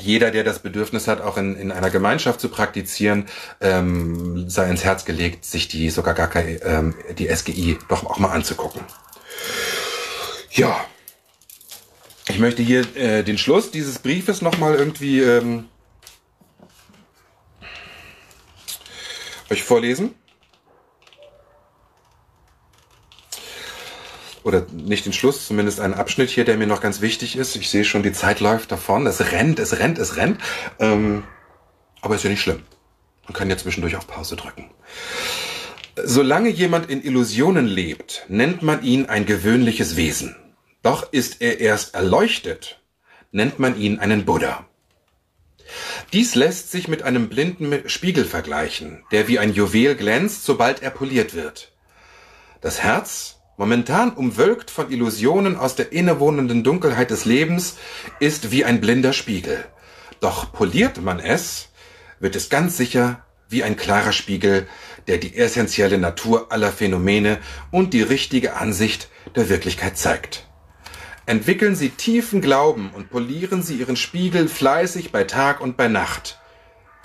jeder, 0.00 0.30
der 0.30 0.44
das 0.44 0.60
Bedürfnis 0.60 1.06
hat, 1.06 1.20
auch 1.20 1.36
in, 1.36 1.56
in 1.56 1.70
einer 1.70 1.90
Gemeinschaft 1.90 2.40
zu 2.40 2.48
praktizieren, 2.48 3.26
ähm, 3.60 4.48
sei 4.48 4.68
ins 4.70 4.84
Herz 4.84 5.04
gelegt, 5.04 5.44
sich 5.44 5.68
die 5.68 5.90
sogar 5.90 6.14
gar 6.14 6.28
keine, 6.28 6.62
ähm, 6.62 6.94
die 7.18 7.28
SGI 7.28 7.78
doch 7.88 8.04
auch 8.04 8.18
mal 8.18 8.30
anzugucken. 8.30 8.80
Ja, 10.50 10.84
ich 12.28 12.38
möchte 12.38 12.62
hier 12.62 12.96
äh, 12.96 13.22
den 13.22 13.38
Schluss 13.38 13.70
dieses 13.70 13.98
Briefes 13.98 14.42
nochmal 14.42 14.74
irgendwie 14.74 15.20
ähm, 15.20 15.68
euch 19.50 19.62
vorlesen. 19.62 20.14
Oder 24.44 24.66
nicht 24.72 25.06
den 25.06 25.12
Schluss, 25.12 25.46
zumindest 25.46 25.80
einen 25.80 25.94
Abschnitt 25.94 26.30
hier, 26.30 26.44
der 26.44 26.56
mir 26.56 26.66
noch 26.66 26.80
ganz 26.80 27.00
wichtig 27.00 27.36
ist. 27.36 27.56
Ich 27.56 27.70
sehe 27.70 27.84
schon, 27.84 28.02
die 28.02 28.12
Zeit 28.12 28.40
läuft 28.40 28.72
davon. 28.72 29.06
Es 29.06 29.32
rennt, 29.32 29.58
es 29.58 29.78
rennt, 29.78 29.98
es 29.98 30.16
rennt. 30.16 30.38
Ähm, 30.78 31.24
aber 32.00 32.14
ist 32.14 32.24
ja 32.24 32.30
nicht 32.30 32.40
schlimm. 32.40 32.62
Man 33.24 33.34
kann 33.34 33.48
ja 33.48 33.56
zwischendurch 33.56 33.96
auf 33.96 34.06
Pause 34.06 34.36
drücken. 34.36 34.70
Solange 35.96 36.48
jemand 36.48 36.90
in 36.90 37.02
Illusionen 37.02 37.66
lebt, 37.66 38.24
nennt 38.28 38.62
man 38.62 38.82
ihn 38.82 39.06
ein 39.06 39.26
gewöhnliches 39.26 39.96
Wesen. 39.96 40.36
Doch 40.82 41.12
ist 41.12 41.40
er 41.40 41.60
erst 41.60 41.94
erleuchtet, 41.94 42.80
nennt 43.30 43.58
man 43.58 43.78
ihn 43.78 43.98
einen 43.98 44.24
Buddha. 44.24 44.66
Dies 46.12 46.34
lässt 46.34 46.70
sich 46.70 46.88
mit 46.88 47.02
einem 47.02 47.28
blinden 47.28 47.88
Spiegel 47.88 48.24
vergleichen, 48.24 49.04
der 49.12 49.28
wie 49.28 49.38
ein 49.38 49.54
Juwel 49.54 49.94
glänzt, 49.94 50.44
sobald 50.44 50.82
er 50.82 50.90
poliert 50.90 51.34
wird. 51.34 51.72
Das 52.60 52.82
Herz 52.82 53.40
momentan 53.62 54.10
umwölkt 54.10 54.72
von 54.72 54.90
Illusionen 54.90 55.56
aus 55.56 55.76
der 55.76 55.92
innewohnenden 55.92 56.64
Dunkelheit 56.64 57.12
des 57.12 57.26
Lebens, 57.26 57.76
ist 58.18 58.50
wie 58.50 58.64
ein 58.64 58.80
blinder 58.80 59.12
Spiegel. 59.12 59.64
Doch 60.18 60.52
poliert 60.52 61.00
man 61.00 61.20
es, 61.20 61.68
wird 62.18 62.34
es 62.34 62.48
ganz 62.48 62.76
sicher 62.76 63.24
wie 63.48 63.62
ein 63.62 63.76
klarer 63.76 64.10
Spiegel, 64.10 64.66
der 65.06 65.18
die 65.18 65.36
essentielle 65.36 65.98
Natur 65.98 66.50
aller 66.50 66.72
Phänomene 66.72 67.38
und 67.70 67.94
die 67.94 68.02
richtige 68.02 68.56
Ansicht 68.56 69.08
der 69.36 69.48
Wirklichkeit 69.48 69.96
zeigt. 69.96 70.44
Entwickeln 71.26 71.76
Sie 71.76 71.90
tiefen 71.90 72.40
Glauben 72.40 72.90
und 72.90 73.10
polieren 73.10 73.62
Sie 73.62 73.76
Ihren 73.76 73.94
Spiegel 73.94 74.48
fleißig 74.48 75.12
bei 75.12 75.22
Tag 75.22 75.60
und 75.60 75.76
bei 75.76 75.86
Nacht. 75.86 76.40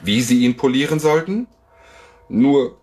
Wie 0.02 0.24
Sie 0.24 0.44
ihn 0.44 0.58
polieren 0.58 1.00
sollten? 1.00 1.46
Nur 2.30 2.82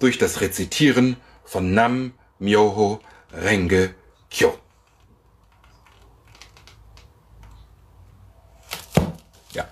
durch 0.00 0.18
das 0.18 0.40
Rezitieren 0.40 1.16
von 1.44 1.74
Nam 1.74 2.14
Myoho 2.44 3.00
Renge 3.32 3.94
Kyo. 4.30 4.54
Ja. 9.52 9.64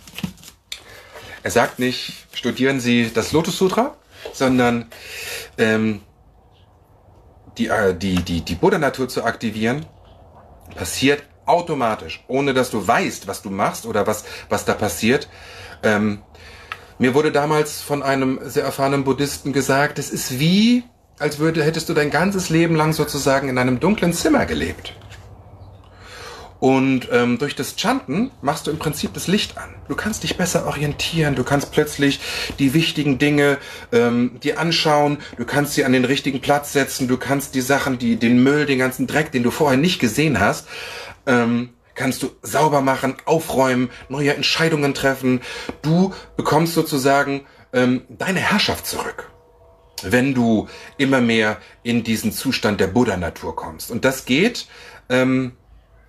Er 1.42 1.50
sagt 1.50 1.78
nicht, 1.78 2.26
studieren 2.32 2.80
Sie 2.80 3.12
das 3.12 3.32
Lotus 3.32 3.58
Sutra, 3.58 3.96
sondern 4.32 4.86
ähm, 5.58 6.00
die, 7.58 7.68
äh, 7.68 7.94
die, 7.94 8.16
die, 8.16 8.40
die 8.40 8.54
Buddha-Natur 8.54 9.08
zu 9.08 9.22
aktivieren, 9.24 9.86
passiert 10.74 11.22
automatisch, 11.44 12.24
ohne 12.28 12.54
dass 12.54 12.70
du 12.70 12.86
weißt, 12.86 13.26
was 13.26 13.42
du 13.42 13.50
machst 13.50 13.84
oder 13.84 14.06
was, 14.06 14.24
was 14.48 14.64
da 14.64 14.74
passiert. 14.74 15.28
Ähm, 15.82 16.22
mir 16.98 17.14
wurde 17.14 17.32
damals 17.32 17.82
von 17.82 18.02
einem 18.02 18.40
sehr 18.44 18.64
erfahrenen 18.64 19.04
Buddhisten 19.04 19.52
gesagt, 19.52 19.98
es 19.98 20.10
ist 20.10 20.38
wie 20.38 20.84
als 21.18 21.38
würde, 21.38 21.62
hättest 21.62 21.88
du 21.88 21.94
dein 21.94 22.10
ganzes 22.10 22.50
Leben 22.50 22.74
lang 22.74 22.92
sozusagen 22.92 23.48
in 23.48 23.58
einem 23.58 23.80
dunklen 23.80 24.12
Zimmer 24.12 24.46
gelebt. 24.46 24.94
Und 26.62 27.08
ähm, 27.10 27.38
durch 27.38 27.56
das 27.56 27.74
Chanten 27.76 28.30
machst 28.40 28.68
du 28.68 28.70
im 28.70 28.78
Prinzip 28.78 29.12
das 29.14 29.26
Licht 29.26 29.58
an. 29.58 29.74
Du 29.88 29.96
kannst 29.96 30.22
dich 30.22 30.36
besser 30.36 30.64
orientieren, 30.64 31.34
du 31.34 31.42
kannst 31.42 31.72
plötzlich 31.72 32.20
die 32.60 32.72
wichtigen 32.72 33.18
Dinge 33.18 33.58
ähm, 33.90 34.38
dir 34.44 34.60
anschauen, 34.60 35.18
du 35.36 35.44
kannst 35.44 35.74
sie 35.74 35.84
an 35.84 35.92
den 35.92 36.04
richtigen 36.04 36.40
Platz 36.40 36.72
setzen, 36.72 37.08
du 37.08 37.16
kannst 37.16 37.56
die 37.56 37.62
Sachen, 37.62 37.98
die 37.98 38.14
den 38.14 38.44
Müll, 38.44 38.64
den 38.64 38.78
ganzen 38.78 39.08
Dreck, 39.08 39.32
den 39.32 39.42
du 39.42 39.50
vorher 39.50 39.76
nicht 39.76 39.98
gesehen 39.98 40.38
hast, 40.38 40.68
ähm, 41.26 41.70
kannst 41.96 42.22
du 42.22 42.30
sauber 42.42 42.80
machen, 42.80 43.16
aufräumen, 43.24 43.90
neue 44.08 44.32
Entscheidungen 44.32 44.94
treffen. 44.94 45.40
Du 45.82 46.14
bekommst 46.36 46.74
sozusagen 46.74 47.40
ähm, 47.72 48.02
deine 48.08 48.38
Herrschaft 48.38 48.86
zurück, 48.86 49.31
wenn 50.10 50.34
du 50.34 50.68
immer 50.98 51.20
mehr 51.20 51.58
in 51.82 52.02
diesen 52.02 52.32
Zustand 52.32 52.80
der 52.80 52.88
Buddha-Natur 52.88 53.54
kommst. 53.54 53.90
Und 53.90 54.04
das 54.04 54.24
geht, 54.24 54.66
ähm, 55.08 55.52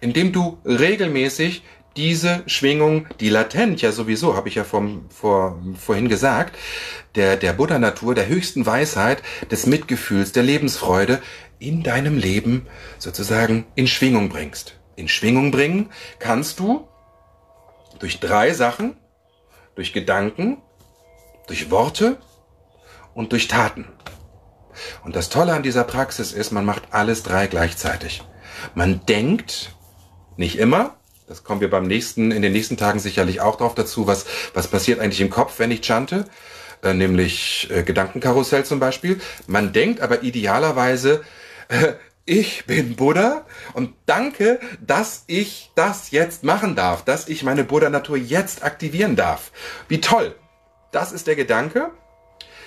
indem 0.02 0.32
du 0.32 0.58
regelmäßig 0.66 1.64
diese 1.96 2.42
Schwingung, 2.48 3.08
die 3.20 3.30
latent 3.30 3.82
ja 3.82 3.92
sowieso, 3.92 4.36
habe 4.36 4.50
ich 4.50 4.56
ja 4.56 4.64
vom, 4.64 5.06
vor, 5.10 5.62
vorhin 5.78 6.10
gesagt, 6.10 6.58
der, 7.16 7.38
der 7.38 7.54
Buddha-Natur, 7.54 8.16
der 8.16 8.28
höchsten 8.28 8.66
Weisheit, 8.66 9.22
des 9.52 9.68
Mitgefühls, 9.68 10.32
der 10.32 10.44
Lebensfreude 10.44 11.22
in 11.60 11.84
deinem 11.84 12.18
Leben 12.18 12.66
sozusagen 12.98 13.66
in 13.76 13.88
Schwingung 13.88 14.30
bringst 14.30 14.80
in 14.96 15.08
Schwingung 15.08 15.52
bringen 15.52 15.90
kannst 16.20 16.60
du 16.60 16.88
durch 18.00 18.20
drei 18.20 18.54
Sachen, 18.54 18.96
durch 19.76 19.94
Gedanken, 19.94 20.58
durch 21.48 21.72
Worte 21.72 22.18
und 23.14 23.32
durch 23.32 23.48
Taten. 23.48 23.88
Und 25.04 25.16
das 25.16 25.30
Tolle 25.30 25.54
an 25.54 25.64
dieser 25.64 25.84
Praxis 25.84 26.32
ist, 26.32 26.52
man 26.52 26.66
macht 26.66 26.84
alles 26.92 27.24
drei 27.24 27.48
gleichzeitig. 27.48 28.24
Man 28.76 29.06
denkt, 29.06 29.76
nicht 30.36 30.58
immer, 30.58 30.96
das 31.28 31.44
kommen 31.44 31.62
wir 31.62 31.70
beim 31.70 31.88
nächsten, 31.88 32.32
in 32.32 32.42
den 32.42 32.54
nächsten 32.54 32.78
Tagen 32.78 33.00
sicherlich 33.00 33.42
auch 33.42 33.56
drauf 33.56 33.76
dazu, 33.76 34.08
was, 34.08 34.26
was 34.54 34.68
passiert 34.68 35.00
eigentlich 35.00 35.22
im 35.22 35.30
Kopf, 35.30 35.60
wenn 35.60 35.72
ich 35.72 35.82
chante, 35.82 36.26
äh, 36.82 36.94
nämlich 36.94 37.70
äh, 37.72 37.84
Gedankenkarussell 37.84 38.66
zum 38.66 38.80
Beispiel. 38.80 39.20
Man 39.48 39.74
denkt 39.74 40.02
aber 40.02 40.24
idealerweise, 40.24 41.24
äh, 41.70 41.94
ich 42.26 42.66
bin 42.66 42.96
Buddha 42.96 43.46
und 43.74 43.94
danke, 44.06 44.60
dass 44.80 45.24
ich 45.28 45.72
das 45.76 46.12
jetzt 46.12 46.44
machen 46.44 46.76
darf, 46.76 47.04
dass 47.04 47.28
ich 47.28 47.44
meine 47.44 47.64
Buddha-Natur 47.64 48.18
jetzt 48.18 48.64
aktivieren 48.64 49.16
darf. 49.16 49.52
Wie 49.88 50.00
toll! 50.00 50.36
Das 50.92 51.12
ist 51.12 51.28
der 51.28 51.36
Gedanke. 51.36 51.92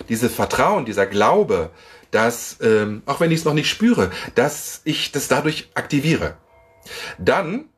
Dieses 0.09 0.35
Vertrauen, 0.35 0.85
dieser 0.85 1.07
Glaube, 1.07 1.71
dass, 2.11 2.59
ähm, 2.61 3.03
auch 3.07 3.21
wenn 3.21 3.31
ich 3.31 3.41
es 3.41 3.45
noch 3.45 3.55
nicht 3.55 3.69
spüre, 3.69 4.11
dass 4.35 4.81
ich 4.85 5.13
das 5.13 5.29
dadurch 5.29 5.69
aktiviere. 5.75 6.37
Dann, 7.19 7.69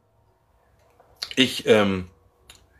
ich 1.36 1.66
ähm, 1.66 2.08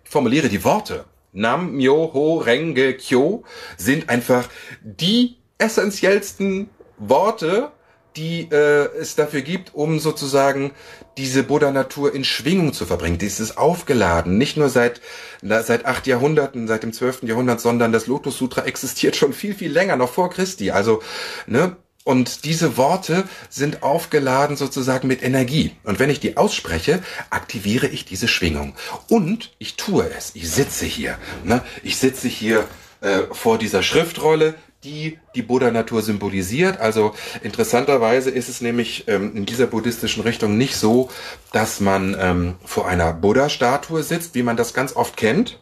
formuliere 0.04 0.48
die 0.48 0.64
Worte. 0.64 1.04
Nam, 1.32 1.76
Myo, 1.76 2.10
Ho, 2.12 2.38
Renge, 2.38 2.94
Kyo 2.94 3.44
sind 3.76 4.08
einfach 4.08 4.48
die 4.82 5.36
essentiellsten 5.58 6.70
Worte, 6.98 7.72
die 8.16 8.48
äh, 8.50 8.88
es 8.98 9.14
dafür 9.14 9.42
gibt, 9.42 9.74
um 9.74 9.98
sozusagen 9.98 10.72
diese 11.16 11.42
Buddha-Natur 11.42 12.14
in 12.14 12.24
Schwingung 12.24 12.72
zu 12.72 12.86
verbringen. 12.86 13.18
Dieses 13.18 13.56
aufgeladen, 13.56 14.38
nicht 14.38 14.56
nur 14.56 14.68
seit, 14.68 15.00
seit 15.42 15.84
acht 15.84 16.06
Jahrhunderten, 16.06 16.66
seit 16.66 16.82
dem 16.82 16.92
zwölften 16.92 17.26
Jahrhundert, 17.26 17.60
sondern 17.60 17.92
das 17.92 18.06
Lotus 18.06 18.38
Sutra 18.38 18.64
existiert 18.64 19.16
schon 19.16 19.32
viel, 19.32 19.54
viel 19.54 19.72
länger, 19.72 19.96
noch 19.96 20.12
vor 20.12 20.30
Christi. 20.30 20.70
Also, 20.70 21.02
ne, 21.46 21.76
und 22.08 22.46
diese 22.46 22.78
Worte 22.78 23.24
sind 23.50 23.82
aufgeladen 23.82 24.56
sozusagen 24.56 25.08
mit 25.08 25.22
Energie. 25.22 25.72
Und 25.84 25.98
wenn 25.98 26.08
ich 26.08 26.20
die 26.20 26.38
ausspreche, 26.38 27.02
aktiviere 27.28 27.86
ich 27.86 28.06
diese 28.06 28.28
Schwingung. 28.28 28.74
Und 29.10 29.54
ich 29.58 29.76
tue 29.76 30.08
es. 30.16 30.30
Ich 30.34 30.50
sitze 30.50 30.86
hier. 30.86 31.18
Ne? 31.44 31.62
Ich 31.82 31.98
sitze 31.98 32.28
hier 32.28 32.66
äh, 33.02 33.24
vor 33.30 33.58
dieser 33.58 33.82
Schriftrolle, 33.82 34.54
die 34.84 35.18
die 35.34 35.42
Buddha-Natur 35.42 36.02
symbolisiert. 36.02 36.78
Also 36.78 37.14
interessanterweise 37.42 38.30
ist 38.30 38.48
es 38.48 38.60
nämlich 38.60 39.08
ähm, 39.08 39.34
in 39.34 39.46
dieser 39.46 39.66
buddhistischen 39.66 40.22
Richtung 40.22 40.56
nicht 40.56 40.76
so, 40.76 41.10
dass 41.52 41.80
man 41.80 42.16
ähm, 42.18 42.54
vor 42.64 42.86
einer 42.86 43.12
Buddha-Statue 43.12 44.02
sitzt, 44.02 44.34
wie 44.34 44.42
man 44.42 44.56
das 44.56 44.74
ganz 44.74 44.94
oft 44.94 45.16
kennt, 45.16 45.58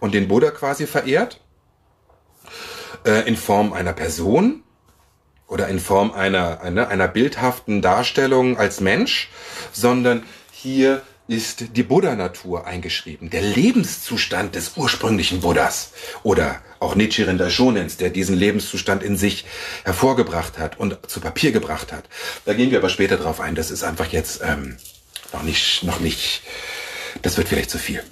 und 0.00 0.14
den 0.14 0.28
Buddha 0.28 0.50
quasi 0.50 0.86
verehrt, 0.86 1.40
äh, 3.04 3.26
in 3.26 3.36
Form 3.36 3.72
einer 3.72 3.92
Person 3.92 4.62
oder 5.46 5.68
in 5.68 5.78
Form 5.78 6.12
einer, 6.12 6.60
einer, 6.60 6.88
einer 6.88 7.08
bildhaften 7.08 7.80
Darstellung 7.80 8.58
als 8.58 8.80
Mensch, 8.80 9.30
sondern 9.72 10.24
hier 10.52 11.02
ist 11.28 11.76
die 11.76 11.82
Buddha-Natur 11.82 12.66
eingeschrieben, 12.66 13.28
der 13.28 13.42
Lebenszustand 13.42 14.54
des 14.54 14.72
ursprünglichen 14.76 15.40
Buddhas 15.40 15.92
oder 16.22 16.62
auch 16.80 16.94
Nichiren 16.94 17.36
Daishonens, 17.36 17.98
der 17.98 18.08
diesen 18.08 18.34
Lebenszustand 18.34 19.02
in 19.02 19.18
sich 19.18 19.44
hervorgebracht 19.84 20.58
hat 20.58 20.78
und 20.78 20.98
zu 21.06 21.20
Papier 21.20 21.52
gebracht 21.52 21.92
hat. 21.92 22.04
Da 22.46 22.54
gehen 22.54 22.70
wir 22.70 22.78
aber 22.78 22.88
später 22.88 23.18
drauf 23.18 23.40
ein. 23.40 23.54
Das 23.54 23.70
ist 23.70 23.84
einfach 23.84 24.06
jetzt 24.06 24.40
ähm, 24.42 24.78
noch 25.34 25.42
nicht, 25.42 25.82
noch 25.82 26.00
nicht. 26.00 26.42
Das 27.20 27.36
wird 27.36 27.48
vielleicht 27.48 27.70
zu 27.70 27.78
viel. 27.78 28.02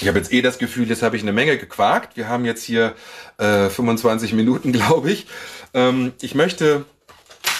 Ich 0.00 0.06
habe 0.06 0.18
jetzt 0.18 0.32
eh 0.32 0.40
das 0.40 0.58
Gefühl, 0.58 0.88
jetzt 0.88 1.02
habe 1.02 1.16
ich 1.16 1.22
eine 1.22 1.32
Menge 1.32 1.58
gequakt. 1.58 2.16
Wir 2.16 2.28
haben 2.28 2.44
jetzt 2.44 2.62
hier 2.62 2.94
äh, 3.38 3.68
25 3.68 4.34
Minuten, 4.34 4.72
glaube 4.72 5.10
ich. 5.10 5.26
Ähm, 5.74 6.12
ich 6.20 6.36
möchte 6.36 6.84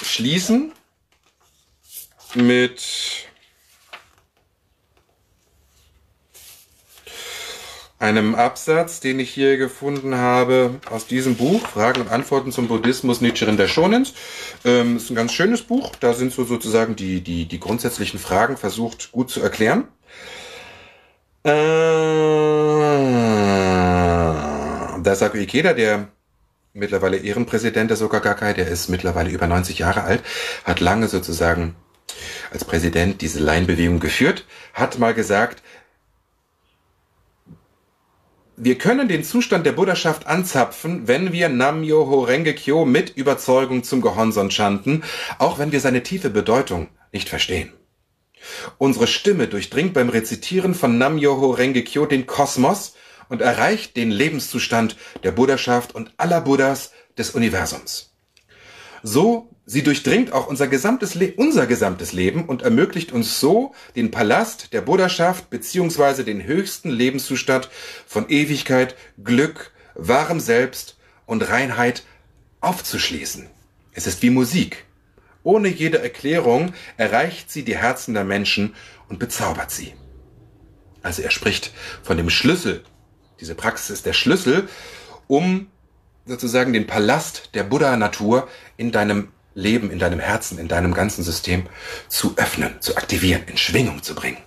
schließen 0.04 0.72
mit 2.34 3.29
einem 8.00 8.34
Absatz, 8.34 9.00
den 9.00 9.20
ich 9.20 9.30
hier 9.30 9.58
gefunden 9.58 10.16
habe 10.16 10.80
aus 10.90 11.06
diesem 11.06 11.36
Buch, 11.36 11.66
Fragen 11.66 12.00
und 12.00 12.10
Antworten 12.10 12.50
zum 12.50 12.66
Buddhismus 12.66 13.20
Nichiren 13.20 13.58
der 13.58 13.68
Shonens. 13.68 14.14
Ähm, 14.64 14.96
ist 14.96 15.10
ein 15.10 15.14
ganz 15.14 15.32
schönes 15.32 15.62
Buch. 15.62 15.92
Da 16.00 16.14
sind 16.14 16.32
so 16.32 16.44
sozusagen 16.44 16.96
die, 16.96 17.20
die, 17.20 17.44
die 17.44 17.60
grundsätzlichen 17.60 18.18
Fragen 18.18 18.56
versucht 18.56 19.12
gut 19.12 19.30
zu 19.30 19.42
erklären. 19.42 19.84
Äh, 21.44 21.50
Daisaku 25.02 25.36
Ikeda, 25.36 25.74
der 25.74 26.08
mittlerweile 26.72 27.18
Ehrenpräsident 27.18 27.90
der 27.90 27.98
Sokagakai, 27.98 28.54
der 28.54 28.68
ist 28.68 28.88
mittlerweile 28.88 29.28
über 29.28 29.46
90 29.46 29.78
Jahre 29.78 30.04
alt, 30.04 30.22
hat 30.64 30.80
lange 30.80 31.08
sozusagen 31.08 31.74
als 32.50 32.64
Präsident 32.64 33.20
diese 33.20 33.40
Laienbewegung 33.40 34.00
geführt, 34.00 34.46
hat 34.72 34.98
mal 34.98 35.14
gesagt, 35.14 35.62
wir 38.62 38.76
können 38.76 39.08
den 39.08 39.24
Zustand 39.24 39.64
der 39.64 39.72
Buddhaschaft 39.72 40.26
anzapfen, 40.26 41.08
wenn 41.08 41.32
wir 41.32 41.48
Nam-Myoho 41.48 42.20
Renge 42.20 42.54
Kyo 42.54 42.84
mit 42.84 43.16
Überzeugung 43.16 43.84
zum 43.84 44.02
Gehonson 44.02 44.50
chanten, 44.50 45.02
auch 45.38 45.58
wenn 45.58 45.72
wir 45.72 45.80
seine 45.80 46.02
tiefe 46.02 46.28
Bedeutung 46.28 46.88
nicht 47.10 47.30
verstehen. 47.30 47.72
Unsere 48.76 49.06
Stimme 49.06 49.48
durchdringt 49.48 49.94
beim 49.94 50.10
Rezitieren 50.10 50.74
von 50.74 50.98
Nam-Myoho 50.98 51.52
Renge 51.52 51.82
Kyo 51.82 52.04
den 52.04 52.26
Kosmos 52.26 52.96
und 53.30 53.40
erreicht 53.40 53.96
den 53.96 54.10
Lebenszustand 54.10 54.96
der 55.22 55.32
Buddhaschaft 55.32 55.94
und 55.94 56.12
aller 56.18 56.42
Buddhas 56.42 56.92
des 57.16 57.30
Universums. 57.30 58.09
So 59.02 59.50
Sie 59.72 59.84
durchdringt 59.84 60.32
auch 60.32 60.48
unser 60.48 60.66
gesamtes, 60.66 61.14
Le 61.14 61.32
unser 61.36 61.68
gesamtes 61.68 62.12
Leben 62.12 62.46
und 62.46 62.62
ermöglicht 62.62 63.12
uns 63.12 63.38
so, 63.38 63.72
den 63.94 64.10
Palast 64.10 64.72
der 64.72 64.80
Buddhaschaft 64.80 65.48
beziehungsweise 65.48 66.24
den 66.24 66.42
höchsten 66.42 66.90
Lebenszustand 66.90 67.70
von 68.04 68.28
Ewigkeit, 68.28 68.96
Glück, 69.22 69.70
wahrem 69.94 70.40
Selbst 70.40 70.96
und 71.24 71.48
Reinheit 71.48 72.02
aufzuschließen. 72.60 73.46
Es 73.92 74.08
ist 74.08 74.24
wie 74.24 74.30
Musik. 74.30 74.86
Ohne 75.44 75.68
jede 75.68 76.02
Erklärung 76.02 76.74
erreicht 76.96 77.48
sie 77.48 77.62
die 77.62 77.76
Herzen 77.76 78.12
der 78.12 78.24
Menschen 78.24 78.74
und 79.08 79.20
bezaubert 79.20 79.70
sie. 79.70 79.94
Also 81.00 81.22
er 81.22 81.30
spricht 81.30 81.72
von 82.02 82.16
dem 82.16 82.28
Schlüssel. 82.28 82.82
Diese 83.38 83.54
Praxis 83.54 83.90
ist 83.90 84.06
der 84.06 84.14
Schlüssel, 84.14 84.68
um 85.28 85.68
sozusagen 86.26 86.72
den 86.72 86.86
Palast 86.86 87.50
der 87.54 87.64
Buddha-Natur 87.64 88.48
in 88.76 88.92
deinem 88.92 89.28
Leben 89.54 89.90
in 89.90 89.98
deinem 89.98 90.20
Herzen, 90.20 90.58
in 90.58 90.68
deinem 90.68 90.94
ganzen 90.94 91.24
System 91.24 91.66
zu 92.08 92.34
öffnen, 92.36 92.80
zu 92.80 92.96
aktivieren, 92.96 93.42
in 93.46 93.56
Schwingung 93.56 94.02
zu 94.02 94.14
bringen. 94.14 94.38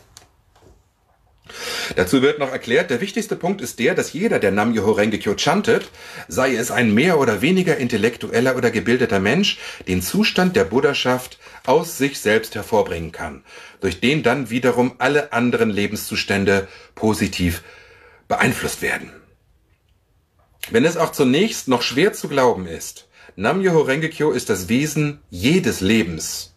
Dazu 1.95 2.21
wird 2.21 2.39
noch 2.39 2.51
erklärt, 2.51 2.89
der 2.89 3.01
wichtigste 3.01 3.35
Punkt 3.35 3.61
ist 3.61 3.77
der, 3.77 3.93
dass 3.93 4.13
jeder, 4.13 4.39
der 4.39 4.51
Nam 4.51 4.71
Myoho 4.71 4.91
Renge 4.91 5.19
Kyo 5.19 5.35
chantet, 5.35 5.89
sei 6.27 6.55
es 6.55 6.71
ein 6.71 6.93
mehr 6.93 7.19
oder 7.19 7.41
weniger 7.41 7.77
intellektueller 7.77 8.55
oder 8.55 8.71
gebildeter 8.71 9.19
Mensch, 9.19 9.59
den 9.87 10.01
Zustand 10.01 10.55
der 10.55 10.63
Buddhaschaft 10.63 11.37
aus 11.65 11.97
sich 11.97 12.19
selbst 12.19 12.55
hervorbringen 12.55 13.11
kann, 13.11 13.43
durch 13.81 13.99
den 13.99 14.23
dann 14.23 14.49
wiederum 14.49 14.95
alle 14.97 15.33
anderen 15.33 15.69
Lebenszustände 15.69 16.67
positiv 16.95 17.61
beeinflusst 18.27 18.81
werden. 18.81 19.11
Wenn 20.71 20.85
es 20.85 20.95
auch 20.95 21.11
zunächst 21.11 21.67
noch 21.67 21.81
schwer 21.81 22.13
zu 22.13 22.29
glauben 22.29 22.67
ist, 22.67 23.09
Nam-myoho 23.35 23.81
Renge-kyo 23.81 24.31
ist 24.31 24.49
das 24.49 24.69
Wesen 24.69 25.19
jedes 25.29 25.81
Lebens. 25.81 26.55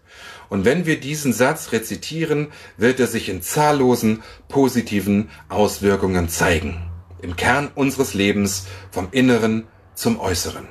Und 0.49 0.65
wenn 0.65 0.87
wir 0.87 1.01
diesen 1.01 1.33
Satz 1.33 1.73
rezitieren, 1.73 2.49
wird 2.77 3.01
er 3.01 3.09
sich 3.09 3.29
in 3.29 3.43
zahllosen 3.43 4.23
positiven 4.49 5.31
Auswirkungen 5.49 6.29
zeigen. 6.29 6.89
Im 7.21 7.35
Kern 7.35 7.71
unseres 7.75 8.15
Lebens 8.15 8.67
vom 8.93 9.09
Inneren 9.11 9.67
zum 9.95 10.21
Äußeren. 10.21 10.69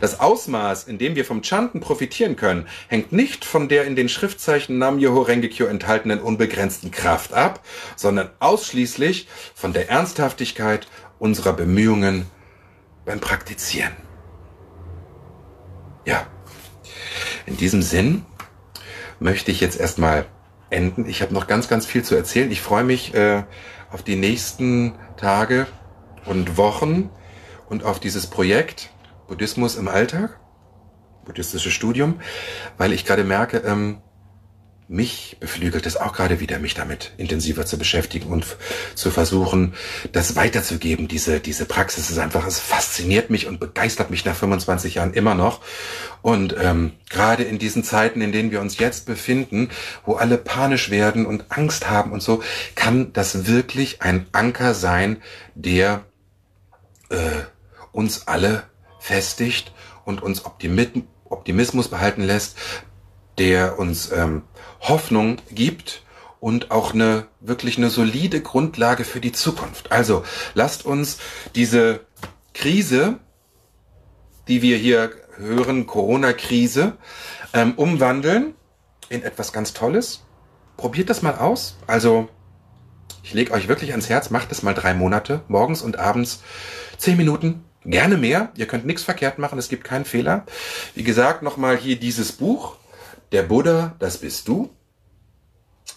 Das 0.00 0.20
Ausmaß, 0.20 0.84
in 0.84 0.98
dem 0.98 1.16
wir 1.16 1.24
vom 1.24 1.42
Chanten 1.42 1.80
profitieren 1.80 2.36
können, 2.36 2.66
hängt 2.88 3.10
nicht 3.12 3.44
von 3.44 3.68
der 3.68 3.84
in 3.84 3.96
den 3.96 4.08
Schriftzeichen 4.08 4.78
Nam 4.78 5.00
Yoho 5.00 5.22
Rengekyo 5.22 5.66
enthaltenen 5.66 6.20
unbegrenzten 6.20 6.92
Kraft 6.92 7.32
ab, 7.32 7.64
sondern 7.96 8.30
ausschließlich 8.38 9.26
von 9.54 9.72
der 9.72 9.90
Ernsthaftigkeit 9.90 10.86
unserer 11.18 11.52
Bemühungen 11.52 12.26
beim 13.06 13.20
Praktizieren. 13.20 13.92
Ja, 16.04 16.26
in 17.46 17.56
diesem 17.56 17.80
Sinn 17.80 18.26
möchte 19.18 19.50
ich 19.50 19.60
jetzt 19.60 19.80
erstmal 19.80 20.26
enden. 20.68 21.08
Ich 21.08 21.22
habe 21.22 21.32
noch 21.32 21.46
ganz, 21.46 21.68
ganz 21.68 21.86
viel 21.86 22.04
zu 22.04 22.14
erzählen. 22.14 22.50
Ich 22.50 22.60
freue 22.60 22.84
mich 22.84 23.14
äh, 23.14 23.44
auf 23.90 24.02
die 24.02 24.16
nächsten 24.16 24.98
Tage 25.16 25.66
und 26.26 26.58
Wochen 26.58 27.08
und 27.68 27.84
auf 27.84 27.98
dieses 28.00 28.26
Projekt 28.26 28.90
Buddhismus 29.28 29.76
im 29.76 29.88
Alltag, 29.88 30.38
buddhistisches 31.24 31.72
Studium, 31.72 32.20
weil 32.76 32.92
ich 32.92 33.04
gerade 33.04 33.24
merke, 33.24 33.58
ähm, 33.58 34.02
mich 34.88 35.36
beflügelt 35.40 35.84
es 35.84 35.96
auch 35.96 36.12
gerade 36.12 36.38
wieder, 36.38 36.58
mich 36.60 36.74
damit 36.74 37.12
intensiver 37.16 37.66
zu 37.66 37.76
beschäftigen 37.76 38.30
und 38.30 38.56
zu 38.94 39.10
versuchen, 39.10 39.74
das 40.12 40.36
weiterzugeben. 40.36 41.08
Diese, 41.08 41.40
diese 41.40 41.64
Praxis 41.64 42.08
ist 42.10 42.18
einfach, 42.18 42.46
es 42.46 42.60
fasziniert 42.60 43.28
mich 43.28 43.48
und 43.48 43.58
begeistert 43.58 44.10
mich 44.10 44.24
nach 44.24 44.36
25 44.36 44.96
Jahren 44.96 45.12
immer 45.12 45.34
noch. 45.34 45.60
Und 46.22 46.54
ähm, 46.60 46.92
gerade 47.10 47.42
in 47.42 47.58
diesen 47.58 47.82
Zeiten, 47.82 48.20
in 48.20 48.30
denen 48.30 48.52
wir 48.52 48.60
uns 48.60 48.78
jetzt 48.78 49.06
befinden, 49.06 49.70
wo 50.04 50.14
alle 50.14 50.38
panisch 50.38 50.90
werden 50.90 51.26
und 51.26 51.46
Angst 51.48 51.90
haben 51.90 52.12
und 52.12 52.22
so, 52.22 52.42
kann 52.76 53.12
das 53.12 53.46
wirklich 53.46 54.02
ein 54.02 54.26
Anker 54.30 54.74
sein, 54.74 55.20
der 55.56 56.04
äh, 57.08 57.16
uns 57.90 58.28
alle 58.28 58.64
festigt 59.00 59.72
und 60.04 60.22
uns 60.22 60.44
Optimismus 60.44 61.88
behalten 61.88 62.22
lässt, 62.22 62.56
der 63.38 63.78
uns 63.78 64.10
ähm, 64.12 64.42
Hoffnung 64.80 65.38
gibt 65.50 66.02
und 66.40 66.70
auch 66.70 66.94
eine 66.94 67.26
wirklich 67.40 67.78
eine 67.78 67.90
solide 67.90 68.40
Grundlage 68.40 69.04
für 69.04 69.20
die 69.20 69.32
Zukunft. 69.32 69.92
Also 69.92 70.24
lasst 70.54 70.84
uns 70.84 71.18
diese 71.54 72.00
Krise, 72.54 73.18
die 74.48 74.62
wir 74.62 74.76
hier 74.76 75.10
hören, 75.36 75.86
Corona-Krise, 75.86 76.96
ähm, 77.52 77.74
umwandeln 77.76 78.54
in 79.08 79.22
etwas 79.22 79.52
ganz 79.52 79.72
Tolles. 79.72 80.22
Probiert 80.76 81.10
das 81.10 81.22
mal 81.22 81.36
aus. 81.36 81.76
Also 81.86 82.28
ich 83.22 83.34
lege 83.34 83.52
euch 83.52 83.68
wirklich 83.68 83.90
ans 83.90 84.08
Herz, 84.08 84.30
macht 84.30 84.52
es 84.52 84.62
mal 84.62 84.74
drei 84.74 84.94
Monate, 84.94 85.42
morgens 85.48 85.82
und 85.82 85.98
abends 85.98 86.42
zehn 86.96 87.16
Minuten, 87.16 87.64
gerne 87.84 88.16
mehr. 88.16 88.52
Ihr 88.56 88.66
könnt 88.66 88.86
nichts 88.86 89.02
verkehrt 89.02 89.38
machen, 89.38 89.58
es 89.58 89.68
gibt 89.68 89.84
keinen 89.84 90.04
Fehler. 90.04 90.44
Wie 90.94 91.02
gesagt, 91.02 91.42
nochmal 91.42 91.76
hier 91.76 91.96
dieses 91.98 92.32
Buch, 92.32 92.76
Der 93.32 93.42
Buddha, 93.42 93.96
das 93.98 94.18
bist 94.18 94.48
du 94.48 94.70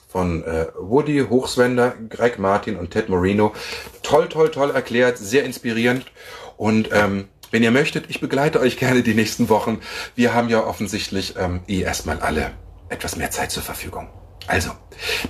von 0.07 0.43
äh, 0.43 0.67
Woody 0.75 1.25
Hochswender, 1.29 1.95
Greg 2.09 2.39
Martin 2.39 2.77
und 2.77 2.91
Ted 2.91 3.09
Moreno. 3.09 3.53
Toll, 4.01 4.27
toll, 4.27 4.49
toll 4.49 4.71
erklärt, 4.71 5.19
sehr 5.19 5.43
inspirierend. 5.43 6.05
Und 6.57 6.89
ähm, 6.91 7.27
wenn 7.51 7.63
ihr 7.63 7.71
möchtet, 7.71 8.09
ich 8.09 8.19
begleite 8.19 8.59
euch 8.59 8.77
gerne 8.77 9.03
die 9.03 9.13
nächsten 9.13 9.49
Wochen. 9.49 9.79
Wir 10.15 10.33
haben 10.33 10.49
ja 10.49 10.65
offensichtlich 10.65 11.35
ähm, 11.37 11.61
eh 11.67 11.81
erstmal 11.81 12.19
alle 12.19 12.51
etwas 12.89 13.15
mehr 13.15 13.31
Zeit 13.31 13.51
zur 13.51 13.63
Verfügung. 13.63 14.09
Also, 14.47 14.71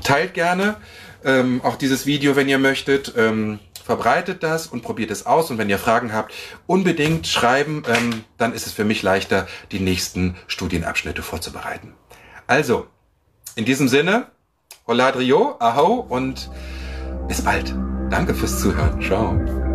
teilt 0.04 0.34
gerne 0.34 0.78
ähm, 1.26 1.62
auch 1.64 1.76
dieses 1.76 2.06
Video, 2.06 2.36
wenn 2.36 2.47
ihr 2.47 2.60
möchtet. 2.60 3.14
Ähm, 3.18 3.60
verbreitet 3.90 4.44
das 4.44 4.68
und 4.68 4.84
probiert 4.84 5.10
es 5.10 5.26
aus. 5.26 5.50
Und 5.50 5.58
wenn 5.58 5.68
ihr 5.68 5.80
Fragen 5.80 6.14
habt, 6.14 6.32
unbedingt 6.68 7.26
schreiben. 7.26 7.82
Ähm, 7.88 8.24
dann 8.38 8.54
ist 8.54 8.68
es 8.68 8.74
für 8.74 8.86
mich 8.86 9.02
leichter, 9.02 9.48
die 9.72 9.80
nächsten 9.80 10.36
Studienabschnitte 10.46 11.24
vorzubereiten. 11.24 11.96
Also, 12.46 12.86
in 13.56 13.66
diesem 13.66 13.88
Sinne, 13.88 14.28
Hola 14.86 15.12
Drio, 15.12 15.56
Aho 15.60 16.06
und 16.08 16.52
bis 17.28 17.42
bald. 17.42 17.74
Danke 18.12 18.36
fürs 18.36 18.60
Zuhören. 18.60 19.02
Ciao. 19.02 19.68